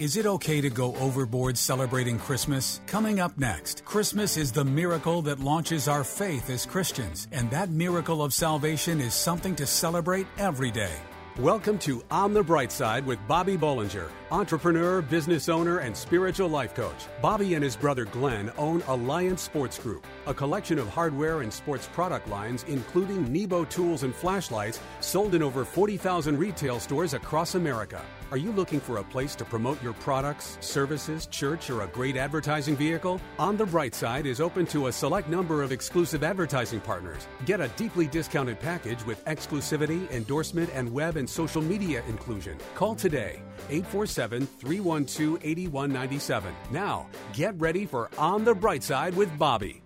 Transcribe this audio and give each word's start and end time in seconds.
Is 0.00 0.16
it 0.16 0.26
okay 0.26 0.60
to 0.60 0.70
go 0.70 0.94
overboard 0.94 1.58
celebrating 1.58 2.20
Christmas? 2.20 2.80
Coming 2.86 3.18
up 3.18 3.36
next, 3.36 3.84
Christmas 3.84 4.36
is 4.36 4.52
the 4.52 4.64
miracle 4.64 5.22
that 5.22 5.40
launches 5.40 5.88
our 5.88 6.04
faith 6.04 6.50
as 6.50 6.64
Christians, 6.64 7.26
and 7.32 7.50
that 7.50 7.70
miracle 7.70 8.22
of 8.22 8.32
salvation 8.32 9.00
is 9.00 9.12
something 9.12 9.56
to 9.56 9.66
celebrate 9.66 10.28
every 10.38 10.70
day. 10.70 10.94
Welcome 11.38 11.78
to 11.80 12.04
On 12.12 12.32
the 12.32 12.44
Bright 12.44 12.70
Side 12.70 13.06
with 13.06 13.18
Bobby 13.26 13.56
Bollinger, 13.56 14.08
entrepreneur, 14.30 15.02
business 15.02 15.48
owner, 15.48 15.78
and 15.78 15.96
spiritual 15.96 16.48
life 16.48 16.74
coach. 16.74 17.06
Bobby 17.20 17.54
and 17.54 17.62
his 17.62 17.76
brother 17.76 18.04
Glenn 18.04 18.52
own 18.58 18.82
Alliance 18.88 19.42
Sports 19.42 19.78
Group, 19.78 20.04
a 20.26 20.34
collection 20.34 20.78
of 20.78 20.88
hardware 20.88 21.42
and 21.42 21.52
sports 21.52 21.88
product 21.92 22.28
lines, 22.28 22.64
including 22.68 23.32
Nebo 23.32 23.64
tools 23.64 24.02
and 24.04 24.14
flashlights, 24.14 24.80
sold 25.00 25.34
in 25.34 25.42
over 25.42 25.64
40,000 25.64 26.38
retail 26.38 26.78
stores 26.80 27.14
across 27.14 27.54
America. 27.54 28.00
Are 28.30 28.36
you 28.36 28.52
looking 28.52 28.78
for 28.78 28.98
a 28.98 29.04
place 29.04 29.34
to 29.36 29.44
promote 29.46 29.82
your 29.82 29.94
products, 29.94 30.58
services, 30.60 31.24
church, 31.24 31.70
or 31.70 31.80
a 31.80 31.86
great 31.86 32.14
advertising 32.14 32.76
vehicle? 32.76 33.22
On 33.38 33.56
the 33.56 33.64
Bright 33.64 33.94
Side 33.94 34.26
is 34.26 34.38
open 34.38 34.66
to 34.66 34.88
a 34.88 34.92
select 34.92 35.30
number 35.30 35.62
of 35.62 35.72
exclusive 35.72 36.22
advertising 36.22 36.80
partners. 36.80 37.26
Get 37.46 37.62
a 37.62 37.68
deeply 37.68 38.06
discounted 38.06 38.60
package 38.60 39.02
with 39.06 39.24
exclusivity, 39.24 40.10
endorsement, 40.10 40.68
and 40.74 40.92
web 40.92 41.16
and 41.16 41.28
social 41.28 41.62
media 41.62 42.02
inclusion. 42.06 42.58
Call 42.74 42.94
today 42.94 43.40
847 43.70 44.46
312 44.46 45.38
8197. 45.42 46.54
Now, 46.70 47.06
get 47.32 47.58
ready 47.58 47.86
for 47.86 48.10
On 48.18 48.44
the 48.44 48.54
Bright 48.54 48.82
Side 48.82 49.14
with 49.14 49.38
Bobby. 49.38 49.80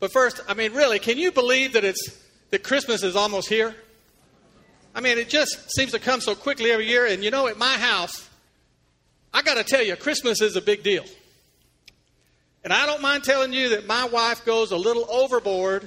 But 0.00 0.12
first, 0.12 0.42
I 0.46 0.52
mean, 0.52 0.74
really, 0.74 0.98
can 0.98 1.16
you 1.16 1.32
believe 1.32 1.72
that 1.72 1.84
it's 1.84 2.22
that 2.50 2.62
Christmas 2.62 3.02
is 3.02 3.16
almost 3.16 3.48
here? 3.48 3.74
I 4.96 5.02
mean, 5.02 5.18
it 5.18 5.28
just 5.28 5.70
seems 5.76 5.92
to 5.92 5.98
come 5.98 6.22
so 6.22 6.34
quickly 6.34 6.70
every 6.70 6.88
year. 6.88 7.04
And 7.04 7.22
you 7.22 7.30
know, 7.30 7.46
at 7.48 7.58
my 7.58 7.74
house, 7.74 8.26
I 9.32 9.42
got 9.42 9.58
to 9.58 9.62
tell 9.62 9.82
you, 9.82 9.94
Christmas 9.94 10.40
is 10.40 10.56
a 10.56 10.62
big 10.62 10.82
deal. 10.82 11.04
And 12.64 12.72
I 12.72 12.86
don't 12.86 13.02
mind 13.02 13.22
telling 13.22 13.52
you 13.52 13.68
that 13.68 13.86
my 13.86 14.06
wife 14.06 14.46
goes 14.46 14.72
a 14.72 14.76
little 14.76 15.06
overboard 15.10 15.86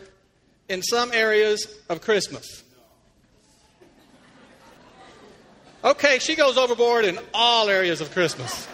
in 0.70 0.84
some 0.84 1.12
areas 1.12 1.68
of 1.90 2.02
Christmas. 2.02 2.64
Okay, 5.84 6.20
she 6.20 6.36
goes 6.36 6.56
overboard 6.58 7.04
in 7.04 7.18
all 7.34 7.68
areas 7.68 8.02
of 8.02 8.12
Christmas. 8.12 8.68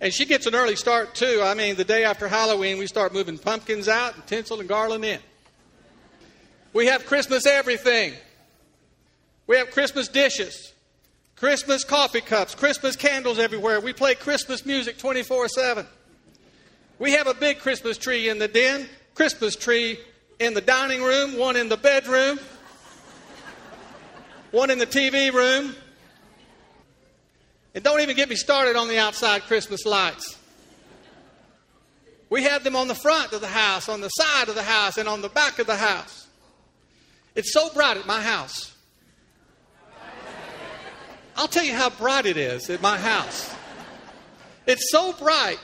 And 0.00 0.14
she 0.14 0.26
gets 0.26 0.46
an 0.46 0.54
early 0.54 0.76
start, 0.76 1.16
too. 1.16 1.40
I 1.42 1.54
mean, 1.54 1.74
the 1.74 1.84
day 1.84 2.04
after 2.04 2.28
Halloween, 2.28 2.78
we 2.78 2.86
start 2.86 3.12
moving 3.12 3.36
pumpkins 3.36 3.88
out 3.88 4.14
and 4.14 4.24
tinsel 4.28 4.60
and 4.60 4.68
garland 4.68 5.04
in. 5.04 5.18
We 6.76 6.88
have 6.88 7.06
Christmas 7.06 7.46
everything. 7.46 8.12
We 9.46 9.56
have 9.56 9.70
Christmas 9.70 10.08
dishes, 10.08 10.74
Christmas 11.34 11.84
coffee 11.84 12.20
cups, 12.20 12.54
Christmas 12.54 12.96
candles 12.96 13.38
everywhere. 13.38 13.80
We 13.80 13.94
play 13.94 14.14
Christmas 14.14 14.66
music 14.66 14.98
24 14.98 15.48
7. 15.48 15.86
We 16.98 17.12
have 17.12 17.28
a 17.28 17.32
big 17.32 17.60
Christmas 17.60 17.96
tree 17.96 18.28
in 18.28 18.38
the 18.38 18.46
den, 18.46 18.90
Christmas 19.14 19.56
tree 19.56 19.98
in 20.38 20.52
the 20.52 20.60
dining 20.60 21.02
room, 21.02 21.38
one 21.38 21.56
in 21.56 21.70
the 21.70 21.78
bedroom, 21.78 22.38
one 24.50 24.68
in 24.68 24.78
the 24.78 24.86
TV 24.86 25.32
room. 25.32 25.74
And 27.74 27.82
don't 27.82 28.02
even 28.02 28.16
get 28.16 28.28
me 28.28 28.36
started 28.36 28.76
on 28.76 28.88
the 28.88 28.98
outside 28.98 29.44
Christmas 29.44 29.86
lights. 29.86 30.36
We 32.28 32.42
have 32.42 32.64
them 32.64 32.76
on 32.76 32.86
the 32.86 32.94
front 32.94 33.32
of 33.32 33.40
the 33.40 33.46
house, 33.46 33.88
on 33.88 34.02
the 34.02 34.10
side 34.10 34.50
of 34.50 34.54
the 34.54 34.62
house, 34.62 34.98
and 34.98 35.08
on 35.08 35.22
the 35.22 35.30
back 35.30 35.58
of 35.58 35.66
the 35.66 35.76
house. 35.76 36.25
It's 37.36 37.52
so 37.52 37.68
bright 37.70 37.98
at 37.98 38.06
my 38.06 38.20
house. 38.22 38.74
I'll 41.36 41.48
tell 41.48 41.64
you 41.64 41.74
how 41.74 41.90
bright 41.90 42.24
it 42.24 42.38
is 42.38 42.70
at 42.70 42.80
my 42.80 42.96
house. 42.96 43.54
It's 44.66 44.90
so 44.90 45.12
bright 45.12 45.58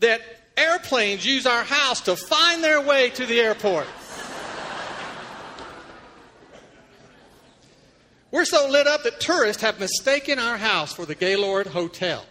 that 0.00 0.20
airplanes 0.58 1.24
use 1.24 1.46
our 1.46 1.64
house 1.64 2.02
to 2.02 2.16
find 2.16 2.62
their 2.62 2.82
way 2.82 3.08
to 3.10 3.24
the 3.24 3.40
airport. 3.40 3.86
We're 8.30 8.44
so 8.44 8.68
lit 8.68 8.86
up 8.86 9.04
that 9.04 9.20
tourists 9.20 9.62
have 9.62 9.80
mistaken 9.80 10.38
our 10.38 10.58
house 10.58 10.92
for 10.92 11.06
the 11.06 11.14
Gaylord 11.14 11.68
Hotel. 11.68 12.26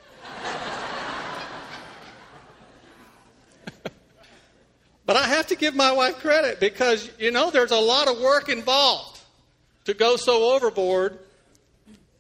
But 5.08 5.16
I 5.16 5.24
have 5.24 5.48
to 5.48 5.56
give 5.56 5.74
my 5.74 5.92
wife 5.94 6.20
credit 6.20 6.60
because, 6.60 7.10
you 7.18 7.32
know, 7.32 7.50
there's 7.50 7.72
a 7.72 7.80
lot 7.80 8.10
of 8.10 8.20
work 8.20 8.50
involved 8.50 9.20
to 9.86 9.94
go 9.94 10.18
so 10.18 10.54
overboard 10.54 11.18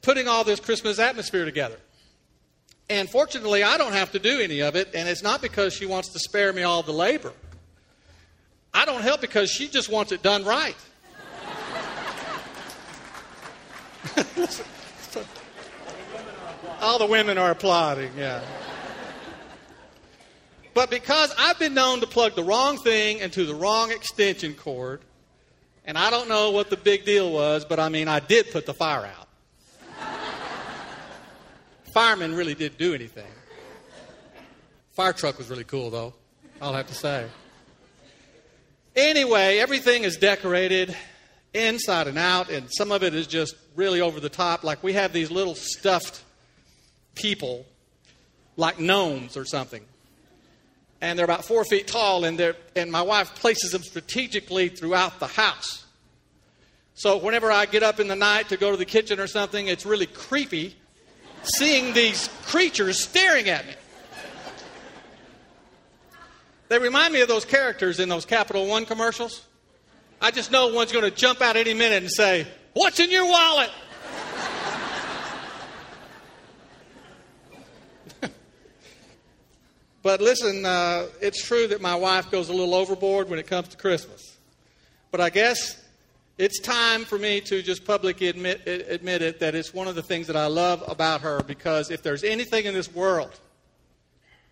putting 0.01 0.29
all 0.29 0.45
this 0.45 0.61
Christmas 0.61 0.97
atmosphere 0.97 1.43
together. 1.43 1.75
And 2.89 3.09
fortunately, 3.09 3.61
I 3.61 3.77
don't 3.77 3.91
have 3.91 4.13
to 4.13 4.19
do 4.19 4.39
any 4.39 4.61
of 4.61 4.77
it, 4.77 4.91
and 4.95 5.09
it's 5.09 5.21
not 5.21 5.41
because 5.41 5.73
she 5.73 5.85
wants 5.85 6.13
to 6.13 6.19
spare 6.19 6.53
me 6.53 6.63
all 6.63 6.81
the 6.81 6.93
labor. 6.93 7.33
I 8.73 8.85
don't 8.85 9.01
help 9.01 9.19
because 9.19 9.51
she 9.51 9.67
just 9.67 9.89
wants 9.89 10.13
it 10.13 10.23
done 10.23 10.45
right. 10.45 10.77
all 16.79 16.97
the 16.97 17.05
women 17.05 17.37
are 17.37 17.51
applauding, 17.51 18.11
yeah. 18.17 18.41
But 20.77 20.91
because 20.91 21.33
I've 21.39 21.57
been 21.57 21.73
known 21.73 22.01
to 22.01 22.05
plug 22.05 22.35
the 22.35 22.43
wrong 22.43 22.77
thing 22.77 23.17
into 23.17 23.45
the 23.45 23.55
wrong 23.55 23.91
extension 23.91 24.53
cord, 24.53 25.01
and 25.85 25.97
I 25.97 26.11
don't 26.11 26.29
know 26.29 26.51
what 26.51 26.69
the 26.69 26.77
big 26.77 27.03
deal 27.03 27.31
was, 27.31 27.65
but 27.65 27.79
I 27.79 27.89
mean, 27.89 28.07
I 28.07 28.19
did 28.19 28.51
put 28.51 28.67
the 28.67 28.75
fire 28.75 29.09
out. 29.17 29.27
Fireman 31.95 32.35
really 32.35 32.53
didn't 32.53 32.77
do 32.77 32.93
anything. 32.93 33.25
Fire 34.91 35.13
truck 35.13 35.39
was 35.39 35.49
really 35.49 35.63
cool, 35.63 35.89
though, 35.89 36.13
I'll 36.61 36.75
have 36.75 36.85
to 36.89 36.93
say. 36.93 37.25
Anyway, 38.95 39.57
everything 39.57 40.03
is 40.03 40.17
decorated 40.17 40.95
inside 41.55 42.05
and 42.05 42.19
out, 42.19 42.51
and 42.51 42.69
some 42.71 42.91
of 42.91 43.01
it 43.01 43.15
is 43.15 43.25
just 43.25 43.55
really 43.75 43.99
over 43.99 44.19
the 44.19 44.29
top. 44.29 44.63
Like 44.63 44.83
we 44.83 44.93
have 44.93 45.11
these 45.11 45.31
little 45.31 45.55
stuffed 45.55 46.23
people, 47.15 47.65
like 48.57 48.79
gnomes 48.79 49.35
or 49.35 49.43
something 49.43 49.83
and 51.01 51.17
they're 51.17 51.25
about 51.25 51.45
four 51.45 51.63
feet 51.63 51.87
tall, 51.87 52.25
and, 52.25 52.39
and 52.75 52.91
my 52.91 53.01
wife 53.01 53.35
places 53.35 53.71
them 53.71 53.83
strategically 53.83 54.69
throughout 54.69 55.19
the 55.19 55.27
house. 55.27 55.85
So 56.95 57.17
whenever 57.17 57.51
I 57.51 57.67
get 57.67 57.83
up 57.83 57.99
in 57.99 58.07
the 58.07 58.15
night 58.15 58.49
to 58.49 58.57
go 58.57 58.71
to 58.71 58.77
the 58.77 58.85
kitchen 58.85 59.19
or 59.19 59.27
something, 59.27 59.67
it's 59.67 59.85
really 59.85 60.07
creepy 60.07 60.75
seeing 61.43 61.93
these 61.93 62.29
creatures 62.45 62.99
staring 62.99 63.49
at 63.49 63.65
me. 63.67 63.73
They 66.69 66.79
remind 66.79 67.13
me 67.13 67.21
of 67.21 67.27
those 67.27 67.45
characters 67.45 67.99
in 67.99 68.09
those 68.09 68.25
Capital 68.25 68.67
One 68.67 68.85
commercials. 68.85 69.45
I 70.19 70.31
just 70.31 70.51
know 70.51 70.67
one's 70.73 70.91
going 70.91 71.05
to 71.05 71.11
jump 71.11 71.41
out 71.41 71.55
any 71.55 71.73
minute 71.73 72.03
and 72.03 72.11
say, 72.11 72.47
What's 72.73 72.99
in 72.99 73.09
your 73.09 73.25
wallet? 73.25 73.69
But 80.07 80.21
listen, 80.21 80.65
uh, 80.65 81.07
it's 81.19 81.45
true 81.45 81.67
that 81.67 81.81
my 81.81 81.93
wife 81.93 82.31
goes 82.31 82.47
a 82.47 82.53
little 82.53 82.75
overboard 82.75 83.29
when 83.29 83.39
it 83.39 83.45
comes 83.45 83.67
to 83.67 83.75
Christmas. 83.75 84.37
But 85.11 85.19
I 85.19 85.29
guess 85.29 85.83
it's 86.37 86.61
time 86.61 87.03
for 87.03 87.19
me 87.19 87.41
to 87.41 87.61
just 87.61 87.83
publicly 87.83 88.29
admit, 88.29 88.65
admit 88.65 89.21
it 89.21 89.41
that 89.41 89.53
it's 89.53 89.73
one 89.73 89.85
of 89.85 89.95
the 89.95 90.01
things 90.01 90.27
that 90.27 90.37
I 90.37 90.45
love 90.45 90.81
about 90.87 91.19
her 91.19 91.43
because 91.43 91.91
if 91.91 92.03
there's 92.03 92.23
anything 92.23 92.63
in 92.63 92.73
this 92.73 92.89
world 92.95 93.37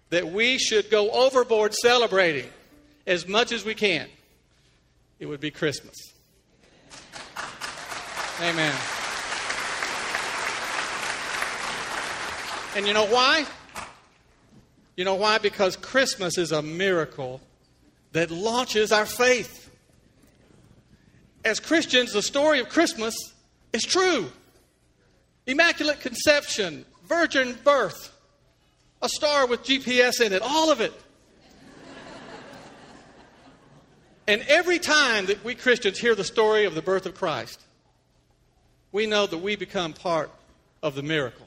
that 0.10 0.28
we 0.28 0.58
should 0.58 0.90
go 0.90 1.10
overboard 1.12 1.74
celebrating 1.74 2.50
as 3.08 3.26
much 3.26 3.54
as 3.54 3.64
we 3.64 3.76
can, 3.76 4.10
it 5.20 5.26
would 5.26 5.40
be 5.40 5.52
Christmas. 5.52 5.96
Amen. 8.42 8.76
And 12.76 12.86
you 12.86 12.94
know 12.94 13.06
why? 13.06 13.46
You 14.96 15.04
know 15.04 15.16
why? 15.16 15.38
Because 15.38 15.76
Christmas 15.76 16.38
is 16.38 16.52
a 16.52 16.62
miracle 16.62 17.42
that 18.14 18.32
launches 18.32 18.92
our 18.92 19.06
faith. 19.06 19.70
As 21.44 21.60
Christians, 21.60 22.14
the 22.14 22.22
story 22.22 22.60
of 22.60 22.70
Christmas 22.70 23.16
is 23.74 23.84
true 23.84 24.32
Immaculate 25.48 26.00
Conception, 26.00 26.86
Virgin 27.08 27.56
Birth, 27.64 28.12
a 29.02 29.10
star 29.10 29.46
with 29.46 29.64
GPS 29.64 30.22
in 30.22 30.34
it, 30.34 30.42
all 30.42 30.72
of 30.72 30.82
it. 30.82 30.94
and 34.28 34.42
every 34.48 34.80
time 34.80 35.28
that 35.28 35.44
we 35.44 35.54
Christians 35.54 36.00
hear 36.00 36.16
the 36.16 36.24
story 36.24 36.66
of 36.66 36.74
the 36.74 36.82
birth 36.82 37.06
of 37.06 37.14
Christ, 37.14 37.62
we 38.92 39.06
know 39.06 39.28
that 39.28 39.38
we 39.38 39.56
become 39.56 39.94
part 39.94 40.32
of 40.82 40.96
the 40.96 41.04
miracle. 41.04 41.45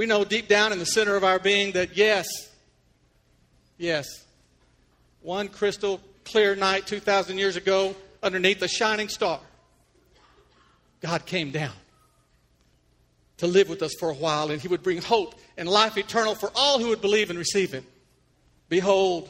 We 0.00 0.06
know 0.06 0.24
deep 0.24 0.48
down 0.48 0.72
in 0.72 0.78
the 0.78 0.86
center 0.86 1.14
of 1.14 1.24
our 1.24 1.38
being 1.38 1.72
that 1.72 1.94
yes, 1.94 2.26
yes, 3.76 4.06
one 5.20 5.48
crystal 5.48 6.00
clear 6.24 6.56
night 6.56 6.86
2,000 6.86 7.36
years 7.36 7.56
ago, 7.56 7.94
underneath 8.22 8.62
a 8.62 8.66
shining 8.66 9.10
star, 9.10 9.40
God 11.02 11.26
came 11.26 11.50
down 11.50 11.74
to 13.36 13.46
live 13.46 13.68
with 13.68 13.82
us 13.82 13.92
for 14.00 14.08
a 14.08 14.14
while, 14.14 14.50
and 14.50 14.58
he 14.58 14.68
would 14.68 14.82
bring 14.82 15.02
hope 15.02 15.34
and 15.58 15.68
life 15.68 15.98
eternal 15.98 16.34
for 16.34 16.50
all 16.54 16.78
who 16.78 16.88
would 16.88 17.02
believe 17.02 17.28
and 17.28 17.38
receive 17.38 17.70
him. 17.70 17.84
Behold, 18.70 19.28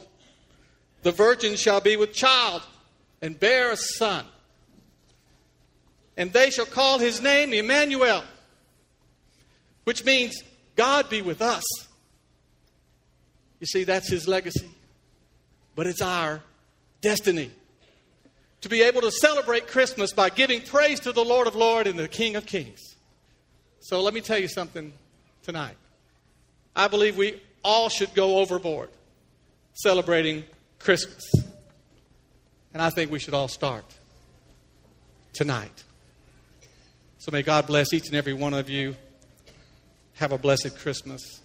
the 1.03 1.11
virgin 1.11 1.57
shall 1.57 1.81
be 1.81 1.97
with 1.97 2.13
child 2.13 2.61
and 3.21 3.37
bear 3.37 3.73
a 3.73 3.75
son, 3.75 4.23
and 6.15 6.31
they 6.31 6.49
shall 6.49 6.65
call 6.65 6.97
his 6.97 7.21
name 7.21 7.51
Emmanuel, 7.51 8.23
which 9.83 10.05
means 10.05 10.41
God 10.81 11.11
be 11.11 11.21
with 11.21 11.43
us. 11.43 11.63
You 13.59 13.67
see, 13.67 13.83
that's 13.83 14.09
his 14.09 14.27
legacy, 14.27 14.67
but 15.75 15.85
it's 15.85 16.01
our 16.01 16.41
destiny 17.01 17.51
to 18.61 18.67
be 18.67 18.81
able 18.81 19.01
to 19.01 19.11
celebrate 19.11 19.67
Christmas 19.67 20.11
by 20.11 20.31
giving 20.31 20.59
praise 20.59 20.99
to 21.01 21.11
the 21.11 21.23
Lord 21.23 21.45
of 21.45 21.53
Lords 21.53 21.87
and 21.87 21.99
the 21.99 22.07
King 22.07 22.35
of 22.35 22.47
Kings. 22.47 22.79
So 23.79 24.01
let 24.01 24.15
me 24.15 24.21
tell 24.21 24.39
you 24.39 24.47
something 24.47 24.91
tonight. 25.43 25.77
I 26.75 26.87
believe 26.87 27.15
we 27.15 27.39
all 27.63 27.89
should 27.89 28.15
go 28.15 28.39
overboard 28.39 28.89
celebrating 29.73 30.43
Christmas. 30.79 31.31
And 32.73 32.81
I 32.81 32.89
think 32.89 33.11
we 33.11 33.19
should 33.19 33.35
all 33.35 33.49
start 33.49 33.85
tonight. 35.31 35.83
So 37.19 37.31
may 37.31 37.43
God 37.43 37.67
bless 37.67 37.93
each 37.93 38.07
and 38.07 38.15
every 38.15 38.33
one 38.33 38.55
of 38.55 38.67
you. 38.67 38.95
Have 40.21 40.33
a 40.33 40.37
blessed 40.37 40.77
Christmas. 40.77 41.41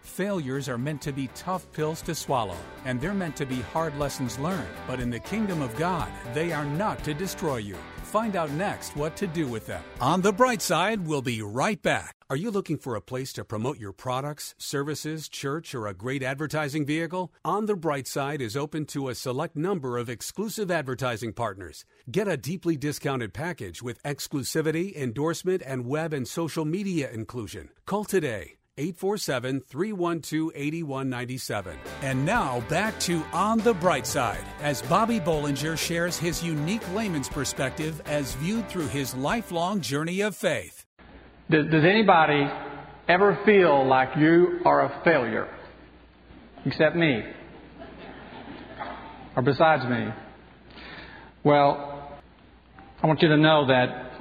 Failures 0.00 0.68
are 0.68 0.76
meant 0.76 1.00
to 1.02 1.12
be 1.12 1.28
tough 1.36 1.70
pills 1.70 2.02
to 2.02 2.16
swallow, 2.16 2.56
and 2.84 3.00
they're 3.00 3.14
meant 3.14 3.36
to 3.36 3.46
be 3.46 3.60
hard 3.60 3.96
lessons 3.96 4.40
learned. 4.40 4.66
But 4.88 4.98
in 4.98 5.08
the 5.08 5.20
kingdom 5.20 5.62
of 5.62 5.76
God, 5.76 6.10
they 6.34 6.50
are 6.50 6.64
not 6.64 7.04
to 7.04 7.14
destroy 7.14 7.58
you. 7.58 7.76
Find 8.02 8.34
out 8.34 8.50
next 8.50 8.96
what 8.96 9.14
to 9.18 9.28
do 9.28 9.46
with 9.46 9.66
them. 9.68 9.84
On 10.00 10.20
the 10.20 10.32
bright 10.32 10.62
side, 10.62 11.06
we'll 11.06 11.22
be 11.22 11.42
right 11.42 11.80
back. 11.80 12.16
Are 12.32 12.44
you 12.44 12.50
looking 12.50 12.78
for 12.78 12.94
a 12.94 13.02
place 13.02 13.30
to 13.34 13.44
promote 13.44 13.78
your 13.78 13.92
products, 13.92 14.54
services, 14.56 15.28
church, 15.28 15.74
or 15.74 15.86
a 15.86 15.92
great 15.92 16.22
advertising 16.22 16.86
vehicle? 16.86 17.30
On 17.44 17.66
the 17.66 17.76
Bright 17.76 18.06
Side 18.06 18.40
is 18.40 18.56
open 18.56 18.86
to 18.86 19.10
a 19.10 19.14
select 19.14 19.54
number 19.54 19.98
of 19.98 20.08
exclusive 20.08 20.70
advertising 20.70 21.34
partners. 21.34 21.84
Get 22.10 22.28
a 22.28 22.38
deeply 22.38 22.78
discounted 22.78 23.34
package 23.34 23.82
with 23.82 24.02
exclusivity, 24.02 24.96
endorsement, 24.96 25.62
and 25.66 25.84
web 25.84 26.14
and 26.14 26.26
social 26.26 26.64
media 26.64 27.10
inclusion. 27.10 27.68
Call 27.84 28.04
today 28.04 28.56
847 28.78 29.60
312 29.60 30.52
8197. 30.54 31.76
And 32.00 32.24
now 32.24 32.60
back 32.60 32.98
to 33.00 33.22
On 33.34 33.58
the 33.58 33.74
Bright 33.74 34.06
Side 34.06 34.46
as 34.62 34.80
Bobby 34.80 35.20
Bollinger 35.20 35.76
shares 35.76 36.16
his 36.16 36.42
unique 36.42 36.94
layman's 36.94 37.28
perspective 37.28 38.00
as 38.06 38.32
viewed 38.36 38.70
through 38.70 38.88
his 38.88 39.14
lifelong 39.14 39.82
journey 39.82 40.22
of 40.22 40.34
faith. 40.34 40.81
Does, 41.52 41.70
does 41.70 41.84
anybody 41.84 42.48
ever 43.08 43.38
feel 43.44 43.86
like 43.86 44.16
you 44.16 44.60
are 44.64 44.86
a 44.86 45.02
failure? 45.04 45.54
Except 46.64 46.96
me. 46.96 47.22
Or 49.36 49.42
besides 49.42 49.84
me? 49.84 50.08
Well, 51.44 52.18
I 53.02 53.06
want 53.06 53.20
you 53.20 53.28
to 53.28 53.36
know 53.36 53.66
that 53.66 54.12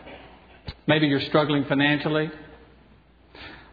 maybe 0.87 1.07
you're 1.07 1.21
struggling 1.21 1.63
financially. 1.69 2.29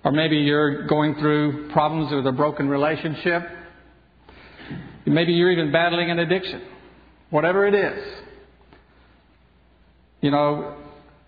Or 0.04 0.12
maybe 0.12 0.36
you're 0.36 0.86
going 0.86 1.16
through 1.16 1.72
problems 1.72 2.12
with 2.12 2.28
a 2.28 2.32
broken 2.32 2.68
relationship. 2.68 3.42
Maybe 5.04 5.32
you're 5.32 5.50
even 5.50 5.72
battling 5.72 6.12
an 6.12 6.20
addiction. 6.20 6.62
Whatever 7.30 7.66
it 7.66 7.74
is. 7.74 8.04
You 10.20 10.30
know, 10.30 10.76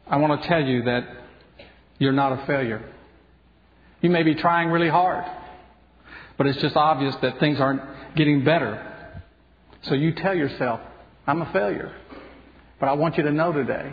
I 0.06 0.17
want 0.19 0.41
to 0.41 0.49
tell 0.49 0.62
you 0.62 0.85
that 0.85 1.19
you're 2.00 2.12
not 2.12 2.32
a 2.32 2.47
failure. 2.47 2.82
You 4.00 4.11
may 4.11 4.25
be 4.25 4.35
trying 4.35 4.70
really 4.70 4.88
hard, 4.88 5.25
but 6.37 6.49
it's 6.49 6.61
just 6.61 6.75
obvious 6.75 7.14
that 7.23 7.38
things 7.38 7.61
aren't 7.61 7.82
getting 8.17 8.43
better. 8.43 9.23
So 9.82 9.94
you 9.94 10.12
tell 10.12 10.35
yourself, 10.35 10.81
I'm 11.26 11.43
a 11.43 11.52
failure. 11.52 11.94
But 12.81 12.88
I 12.88 12.94
want 12.94 13.19
you 13.19 13.23
to 13.25 13.31
know 13.31 13.52
today 13.52 13.93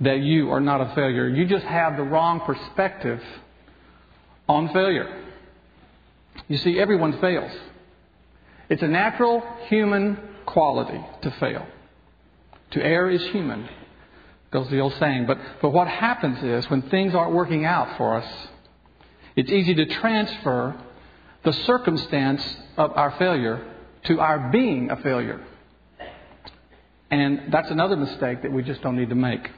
that 0.00 0.20
you 0.20 0.50
are 0.50 0.60
not 0.60 0.80
a 0.80 0.94
failure. 0.94 1.28
You 1.28 1.44
just 1.46 1.66
have 1.66 1.96
the 1.96 2.04
wrong 2.04 2.40
perspective 2.40 3.20
on 4.48 4.72
failure. 4.72 5.24
You 6.48 6.56
see, 6.58 6.78
everyone 6.78 7.20
fails. 7.20 7.52
It's 8.68 8.82
a 8.82 8.88
natural 8.88 9.42
human 9.66 10.16
quality 10.46 11.04
to 11.22 11.30
fail. 11.32 11.66
To 12.70 12.82
err 12.82 13.10
is 13.10 13.22
human, 13.26 13.68
goes 14.50 14.68
the 14.68 14.80
old 14.80 14.94
saying. 14.94 15.26
But, 15.26 15.38
but 15.62 15.70
what 15.70 15.88
happens 15.88 16.42
is 16.42 16.68
when 16.70 16.82
things 16.82 17.14
aren't 17.14 17.32
working 17.32 17.64
out 17.64 17.96
for 17.96 18.16
us, 18.16 18.48
it's 19.36 19.50
easy 19.50 19.74
to 19.74 19.86
transfer 19.86 20.74
the 21.44 21.52
circumstance 21.52 22.44
of 22.76 22.92
our 22.96 23.12
failure 23.12 23.64
to 24.04 24.20
our 24.20 24.50
being 24.50 24.90
a 24.90 24.96
failure. 24.96 25.44
And 27.10 27.52
that's 27.52 27.70
another 27.70 27.96
mistake 27.96 28.42
that 28.42 28.52
we 28.52 28.62
just 28.62 28.82
don't 28.82 28.96
need 28.96 29.08
to 29.08 29.14
make. 29.14 29.50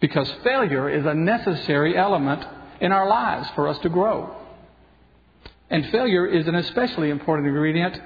Because 0.00 0.30
failure 0.42 0.88
is 0.88 1.06
a 1.06 1.14
necessary 1.14 1.96
element 1.96 2.44
in 2.80 2.92
our 2.92 3.08
lives 3.08 3.48
for 3.54 3.68
us 3.68 3.78
to 3.80 3.88
grow. 3.88 4.36
And 5.70 5.86
failure 5.90 6.26
is 6.26 6.46
an 6.46 6.54
especially 6.54 7.10
important 7.10 7.48
ingredient 7.48 8.00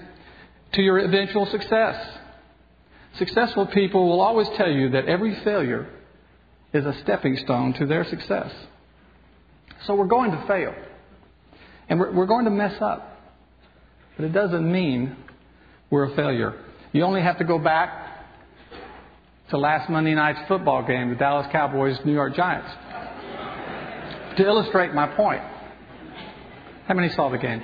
to 0.73 0.83
your 0.83 0.99
eventual 0.99 1.47
success. 1.47 1.97
Successful 3.15 3.67
people 3.67 4.09
will 4.09 4.21
always 4.21 4.49
tell 4.51 4.71
you 4.71 4.91
that 4.91 5.07
every 5.07 5.35
failure 5.43 5.89
is 6.73 6.85
a 6.85 6.95
stepping 7.03 7.37
stone 7.37 7.73
to 7.75 7.87
their 7.87 8.05
success. 8.05 8.53
So 9.87 9.95
we're 9.95 10.07
going 10.07 10.33
to 10.33 10.47
fail. 10.47 10.75
And 11.89 11.99
we're, 11.99 12.13
we're 12.13 12.27
going 12.27 12.45
to 12.45 12.51
mess 12.51 12.75
up. 12.81 13.21
But 14.17 14.27
it 14.27 14.33
doesn't 14.33 14.71
mean 14.71 15.17
we're 15.91 16.13
a 16.13 16.17
failure. 16.17 16.55
You 16.93 17.05
only 17.05 17.23
have 17.23 17.39
to 17.39 17.45
go 17.45 17.59
back 17.59 18.07
to 19.51 19.59
last 19.59 19.89
Monday 19.89 20.15
night's 20.15 20.41
football 20.49 20.87
game, 20.87 21.11
the 21.11 21.17
Dallas 21.17 21.47
Cowboys 21.51 21.97
New 22.05 22.13
York 22.13 22.35
Giants, 22.35 22.69
to 24.37 24.45
illustrate 24.45 24.93
my 24.93 25.07
point. 25.07 25.43
How 26.87 26.95
many 26.95 27.09
saw 27.11 27.31
the 27.31 27.39
game? 27.39 27.63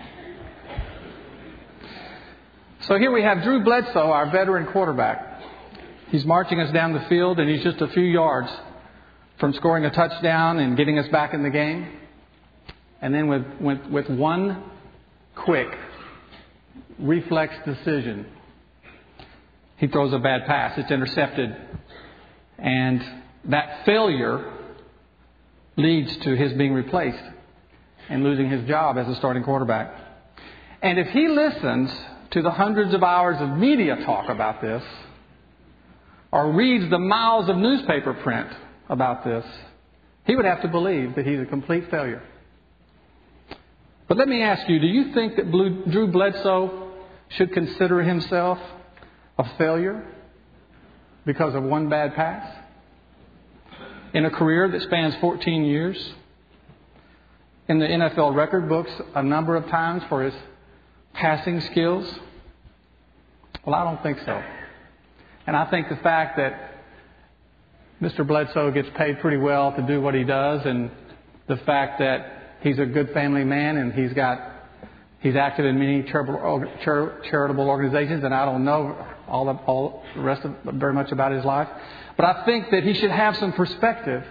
So 2.83 2.97
here 2.97 3.11
we 3.11 3.23
have 3.23 3.43
Drew 3.43 3.65
Bledsoe, 3.65 4.11
our 4.11 4.31
veteran 4.31 4.67
quarterback. 4.71 5.41
He's 6.09 6.25
marching 6.25 6.61
us 6.61 6.73
down 6.73 6.93
the 6.93 7.05
field, 7.09 7.41
and 7.41 7.49
he's 7.51 7.63
just 7.63 7.81
a 7.81 7.89
few 7.89 8.05
yards 8.05 8.49
from 9.45 9.53
scoring 9.53 9.85
a 9.85 9.91
touchdown 9.91 10.59
and 10.59 10.75
getting 10.75 10.99
us 10.99 11.07
back 11.09 11.35
in 11.35 11.43
the 11.43 11.51
game. 11.51 11.87
And 13.03 13.15
then 13.15 13.29
with, 13.29 13.45
with, 13.61 13.79
with 13.91 14.09
one 14.09 14.63
quick 15.37 15.69
reflex 16.99 17.55
decision, 17.67 18.25
he 19.77 19.87
throws 19.87 20.15
a 20.15 20.19
bad 20.19 20.47
pass. 20.47 20.79
It's 20.79 20.91
intercepted. 20.91 21.55
And 22.57 23.05
that 23.51 23.85
failure 23.85 24.51
leads 25.77 26.17
to 26.25 26.35
his 26.35 26.55
being 26.55 26.73
replaced 26.73 27.23
and 28.09 28.25
losing 28.25 28.49
his 28.49 28.67
job 28.67 28.97
as 28.97 29.07
a 29.09 29.17
starting 29.17 29.43
quarterback. 29.43 29.95
And 30.81 30.99
if 30.99 31.09
he 31.09 31.29
listens 31.29 31.91
to 32.31 32.41
the 32.41 32.51
hundreds 32.51 32.95
of 32.95 33.03
hours 33.03 33.37
of 33.43 33.59
media 33.59 33.97
talk 34.07 34.31
about 34.31 34.63
this, 34.63 34.83
or 36.33 36.51
reads 36.53 36.89
the 36.89 36.99
miles 36.99 37.51
of 37.51 37.59
newspaper 37.59 38.15
print 38.15 38.49
about 38.89 39.25
this, 39.25 39.45
he 40.27 40.37
would 40.37 40.45
have 40.45 40.63
to 40.63 40.69
believe 40.69 41.15
that 41.17 41.27
he's 41.27 41.41
a 41.41 41.47
complete 41.47 41.91
failure. 41.91 42.23
But 44.09 44.19
let 44.19 44.29
me 44.29 44.43
ask 44.43 44.69
you 44.69 44.79
do 44.79 44.87
you 44.87 45.13
think 45.13 45.37
that 45.37 45.51
Drew 45.51 46.09
Bledsoe 46.09 46.91
should 47.29 47.53
consider 47.53 48.03
himself 48.03 48.59
a 49.39 49.57
failure 49.57 50.07
because 51.25 51.55
of 51.55 51.63
one 51.63 51.89
bad 51.89 52.15
pass? 52.15 52.59
In 54.13 54.25
a 54.25 54.31
career 54.31 54.69
that 54.71 54.83
spans 54.83 55.15
14 55.17 55.65
years? 55.65 56.15
In 57.67 57.79
the 57.79 57.87
NFL 57.87 58.35
record 58.35 58.69
books, 58.69 58.93
a 59.15 59.23
number 59.23 59.57
of 59.57 59.67
times 59.69 60.03
for 60.09 60.23
his 60.23 60.35
passing 61.15 61.61
skills? 61.63 62.07
Well, 63.65 63.75
I 63.75 63.85
don't 63.85 64.03
think 64.03 64.19
so. 64.21 64.43
And 65.47 65.57
I 65.57 65.65
think 65.71 65.89
the 65.89 65.97
fact 65.97 66.37
that 66.37 66.74
Mr. 68.03 68.27
Bledsoe 68.27 68.71
gets 68.71 68.89
paid 68.97 69.21
pretty 69.21 69.37
well 69.37 69.73
to 69.75 69.83
do 69.83 70.01
what 70.01 70.15
he 70.15 70.25
does, 70.25 70.65
and 70.65 70.91
the 71.47 71.57
fact 71.59 71.99
that 72.01 72.57
he's 72.61 72.79
a 72.79 72.87
good 72.87 73.13
family 73.13 73.45
man 73.45 73.77
and 73.77 73.93
he's 73.93 74.13
got 74.13 74.53
he's 75.21 75.37
active 75.37 75.65
in 75.65 75.79
many 75.79 76.03
charitable, 76.03 76.67
charitable 76.83 77.69
organizations, 77.69 78.25
and 78.25 78.35
I 78.35 78.45
don't 78.45 78.65
know 78.65 78.97
all 79.29 79.47
the, 79.47 79.53
all 79.65 80.03
the 80.15 80.21
rest 80.21 80.45
of 80.45 80.55
very 80.75 80.93
much 80.93 81.13
about 81.13 81.33
his 81.33 81.45
life, 81.45 81.69
but 82.17 82.27
I 82.27 82.45
think 82.45 82.71
that 82.71 82.83
he 82.83 82.95
should 82.95 83.11
have 83.11 83.37
some 83.37 83.53
perspective 83.53 84.25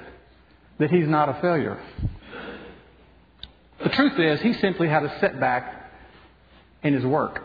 that 0.79 0.91
he's 0.91 1.07
not 1.07 1.29
a 1.29 1.41
failure. 1.41 1.79
The 3.83 3.89
truth 3.89 4.19
is, 4.19 4.41
he 4.41 4.53
simply 4.53 4.87
had 4.87 5.03
a 5.03 5.19
setback 5.19 5.91
in 6.83 6.93
his 6.93 7.03
work. 7.03 7.43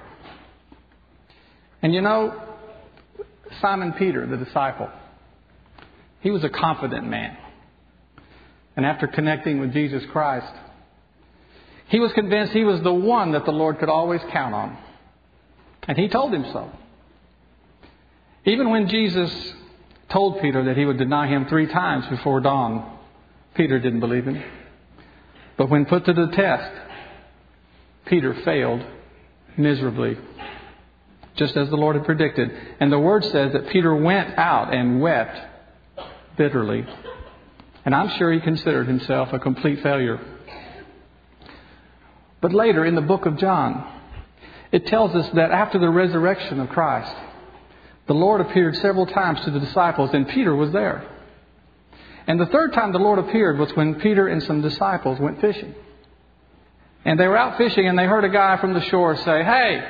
And 1.83 1.95
you 1.95 2.01
know, 2.01 2.41
Simon 3.61 3.93
Peter, 3.95 4.27
the 4.27 4.37
disciple, 4.37 4.91
he 6.21 6.31
was 6.31 6.45
a 6.45 6.49
confident 6.49 7.07
man. 7.07 7.37
and 8.77 8.87
after 8.87 9.09
connecting 9.09 9.59
with 9.61 9.73
Jesus 9.73 10.05
Christ, 10.13 10.53
he 11.89 11.99
was 11.99 12.13
convinced 12.13 12.53
he 12.53 12.65
was 12.65 12.81
the 12.83 12.95
one 12.95 13.33
that 13.33 13.45
the 13.45 13.51
Lord 13.51 13.79
could 13.79 13.89
always 13.89 14.21
count 14.31 14.55
on. 14.55 14.79
And 15.89 15.97
he 15.99 16.09
told 16.09 16.33
him 16.33 16.45
so. 16.53 16.71
Even 18.45 18.71
when 18.71 18.89
Jesus 18.89 19.33
told 20.11 20.41
Peter 20.41 20.65
that 20.65 20.77
he 20.77 20.85
would 20.85 20.99
deny 20.99 21.27
him 21.27 21.47
three 21.47 21.67
times 21.67 22.07
before 22.07 22.41
dawn, 22.41 22.99
Peter 23.55 23.79
didn't 23.79 24.01
believe 24.01 24.27
him. 24.27 24.43
But 25.57 25.69
when 25.69 25.87
put 25.87 26.05
to 26.05 26.13
the 26.13 26.29
test, 26.29 26.71
Peter 28.07 28.35
failed 28.45 28.85
miserably, 29.57 30.17
just 31.37 31.57
as 31.57 31.69
the 31.69 31.77
Lord 31.77 31.97
had 31.97 32.05
predicted. 32.05 32.51
And 32.81 32.93
the 32.93 32.99
word 32.99 33.25
says 33.25 33.53
that 33.53 33.69
Peter 33.71 33.95
went 33.95 34.39
out 34.39 34.73
and 34.73 35.01
wept 35.01 35.39
bitterly. 36.39 36.87
And 37.85 37.95
I'm 37.95 38.17
sure 38.17 38.33
he 38.33 38.41
considered 38.41 38.87
himself 38.87 39.33
a 39.33 39.39
complete 39.39 39.83
failure. 39.83 40.19
But 42.41 42.55
later 42.55 42.85
in 42.85 42.95
the 42.95 43.03
book 43.03 43.27
of 43.27 43.37
John, 43.37 44.01
it 44.71 44.87
tells 44.87 45.15
us 45.15 45.29
that 45.35 45.51
after 45.51 45.79
the 45.79 45.89
resurrection 45.91 46.61
of 46.61 46.69
Christ, 46.69 47.15
the 48.07 48.15
Lord 48.15 48.41
appeared 48.41 48.77
several 48.77 49.07
times 49.07 49.41
to 49.45 49.51
the 49.51 49.61
disciples, 49.61 50.11
and 50.13 50.29
Peter 50.29 50.55
was 50.55 50.73
there. 50.73 51.07
And 52.27 52.39
the 52.39 52.47
third 52.47 52.73
time 52.73 52.93
the 52.93 52.99
Lord 52.99 53.19
appeared 53.19 53.59
was 53.59 53.71
when 53.75 53.97
Peter 53.97 54.29
and 54.29 54.43
some 54.43 54.61
disciples 54.61 55.19
went 55.19 55.41
fishing. 55.41 55.75
And 57.05 57.19
they 57.19 57.27
were 57.27 57.37
out 57.37 57.57
fishing, 57.57 57.87
and 57.87 57.99
they 57.99 58.05
heard 58.05 58.25
a 58.25 58.29
guy 58.29 58.59
from 58.59 58.75
the 58.75 58.83
shore 58.83 59.17
say, 59.17 59.43
Hey, 59.43 59.83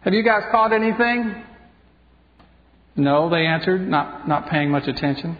have 0.00 0.14
you 0.14 0.22
guys 0.22 0.44
caught 0.50 0.72
anything? 0.72 1.44
No, 2.98 3.30
they 3.30 3.46
answered, 3.46 3.88
not, 3.88 4.26
not 4.26 4.50
paying 4.50 4.70
much 4.72 4.88
attention. 4.88 5.38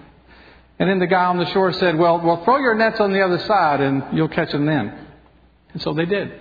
And 0.79 0.89
then 0.89 1.01
the 1.01 1.09
guy 1.09 1.25
on 1.25 1.39
the 1.39 1.51
shore 1.53 1.73
said, 1.73 1.99
Well, 1.99 2.21
well, 2.21 2.45
throw 2.45 2.59
your 2.59 2.77
nets 2.77 3.01
on 3.01 3.13
the 3.13 3.21
other 3.21 3.41
side, 3.41 3.81
and 3.81 4.17
you'll 4.17 4.29
catch 4.29 4.53
them 4.53 4.65
then. 4.65 5.07
And 5.73 5.83
so 5.83 5.93
they 5.93 6.07
did. 6.07 6.33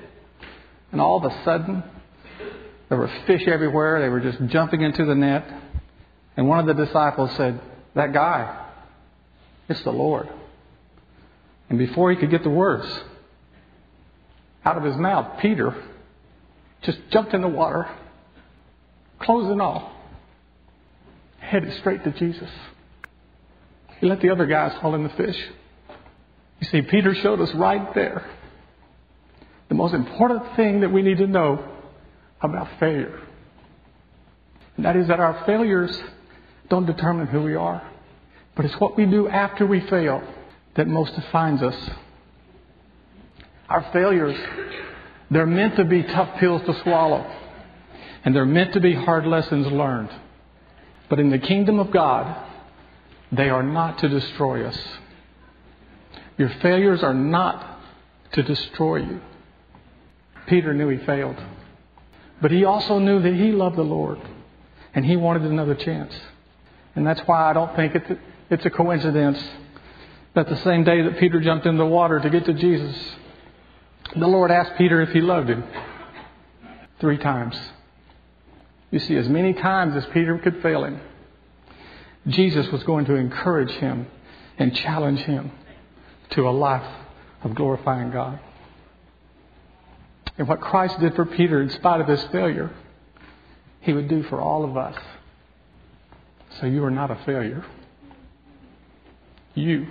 And 0.91 1.01
all 1.01 1.17
of 1.17 1.31
a 1.31 1.43
sudden, 1.43 1.83
there 2.89 2.99
were 2.99 3.11
fish 3.25 3.47
everywhere. 3.47 3.99
They 3.99 4.09
were 4.09 4.19
just 4.19 4.45
jumping 4.51 4.81
into 4.83 5.05
the 5.05 5.15
net. 5.15 5.51
And 6.37 6.47
one 6.47 6.59
of 6.59 6.67
the 6.67 6.85
disciples 6.85 7.31
said, 7.35 7.59
That 7.95 8.13
guy, 8.13 8.67
it's 9.67 9.81
the 9.81 9.91
Lord. 9.91 10.29
And 11.69 11.79
before 11.79 12.11
he 12.11 12.17
could 12.17 12.29
get 12.29 12.43
the 12.43 12.51
words 12.51 12.87
out 14.63 14.77
of 14.77 14.83
his 14.83 14.95
mouth, 14.95 15.39
Peter 15.41 15.75
just 16.83 16.99
jumped 17.09 17.33
in 17.33 17.41
the 17.41 17.47
water, 17.47 17.89
clothes 19.19 19.49
and 19.49 19.59
all, 19.63 19.96
headed 21.47 21.73
straight 21.79 22.03
to 22.03 22.11
Jesus. 22.11 22.49
He 23.99 24.07
let 24.07 24.21
the 24.21 24.29
other 24.29 24.45
guys 24.45 24.73
haul 24.73 24.95
in 24.95 25.03
the 25.03 25.09
fish. 25.09 25.37
You 26.59 26.67
see, 26.67 26.81
Peter 26.81 27.15
showed 27.15 27.41
us 27.41 27.53
right 27.53 27.93
there 27.95 28.25
the 29.69 29.75
most 29.75 29.93
important 29.93 30.55
thing 30.55 30.81
that 30.81 30.91
we 30.91 31.01
need 31.01 31.17
to 31.17 31.27
know 31.27 31.63
about 32.41 32.67
failure. 32.79 33.21
And 34.75 34.85
that 34.85 34.95
is 34.95 35.07
that 35.07 35.19
our 35.19 35.43
failures 35.45 35.97
don't 36.69 36.85
determine 36.85 37.27
who 37.27 37.41
we 37.41 37.55
are, 37.55 37.81
but 38.55 38.65
it's 38.65 38.79
what 38.79 38.95
we 38.95 39.05
do 39.05 39.27
after 39.27 39.65
we 39.65 39.81
fail 39.81 40.21
that 40.75 40.87
most 40.87 41.15
defines 41.15 41.61
us. 41.61 41.89
Our 43.69 43.89
failures, 43.91 44.37
they're 45.31 45.45
meant 45.45 45.75
to 45.77 45.85
be 45.85 46.03
tough 46.03 46.39
pills 46.39 46.61
to 46.65 46.81
swallow, 46.83 47.29
and 48.23 48.35
they're 48.35 48.45
meant 48.45 48.73
to 48.73 48.79
be 48.79 48.93
hard 48.93 49.25
lessons 49.25 49.67
learned. 49.67 50.11
But 51.09 51.19
in 51.19 51.29
the 51.29 51.39
kingdom 51.39 51.79
of 51.79 51.91
God, 51.91 52.45
they 53.31 53.49
are 53.49 53.63
not 53.63 53.99
to 53.99 54.09
destroy 54.09 54.65
us. 54.65 54.77
Your 56.37 56.49
failures 56.61 57.03
are 57.03 57.13
not 57.13 57.79
to 58.33 58.43
destroy 58.43 58.97
you. 58.97 59.21
Peter 60.47 60.73
knew 60.73 60.89
he 60.89 60.97
failed. 61.05 61.37
But 62.41 62.51
he 62.51 62.63
also 62.65 62.99
knew 62.99 63.21
that 63.21 63.33
he 63.33 63.51
loved 63.51 63.75
the 63.75 63.83
Lord 63.83 64.19
and 64.93 65.05
he 65.05 65.15
wanted 65.15 65.43
another 65.43 65.75
chance. 65.75 66.13
And 66.95 67.05
that's 67.05 67.21
why 67.21 67.49
I 67.49 67.53
don't 67.53 67.75
think 67.75 67.93
it's 68.49 68.65
a, 68.65 68.69
coincidence 68.69 69.43
that 70.33 70.47
the 70.47 70.57
same 70.57 70.83
day 70.83 71.01
that 71.01 71.19
Peter 71.19 71.39
jumped 71.39 71.65
in 71.65 71.77
the 71.77 71.85
water 71.85 72.19
to 72.19 72.29
get 72.29 72.45
to 72.45 72.53
Jesus, 72.53 72.95
the 74.15 74.27
Lord 74.27 74.51
asked 74.51 74.77
Peter 74.77 75.01
if 75.01 75.09
he 75.09 75.21
loved 75.21 75.49
him 75.49 75.63
three 76.99 77.17
times. 77.17 77.57
You 78.91 78.99
see, 78.99 79.15
as 79.15 79.27
many 79.27 79.53
times 79.53 79.95
as 79.95 80.05
Peter 80.13 80.37
could 80.37 80.61
fail 80.61 80.85
him, 80.85 80.99
Jesus 82.27 82.67
was 82.71 82.83
going 82.83 83.05
to 83.05 83.15
encourage 83.15 83.71
him 83.71 84.07
and 84.57 84.75
challenge 84.75 85.19
him 85.19 85.51
to 86.31 86.47
a 86.47 86.51
life 86.51 86.87
of 87.43 87.55
glorifying 87.55 88.11
God. 88.11 88.39
And 90.37 90.47
what 90.47 90.61
Christ 90.61 90.99
did 90.99 91.15
for 91.15 91.25
Peter, 91.25 91.61
in 91.61 91.69
spite 91.69 91.99
of 91.99 92.07
his 92.07 92.23
failure, 92.25 92.71
he 93.81 93.93
would 93.93 94.07
do 94.07 94.23
for 94.23 94.39
all 94.39 94.63
of 94.63 94.77
us. 94.77 94.95
So 96.59 96.65
you 96.65 96.83
are 96.83 96.91
not 96.91 97.11
a 97.11 97.15
failure. 97.25 97.65
You 99.53 99.87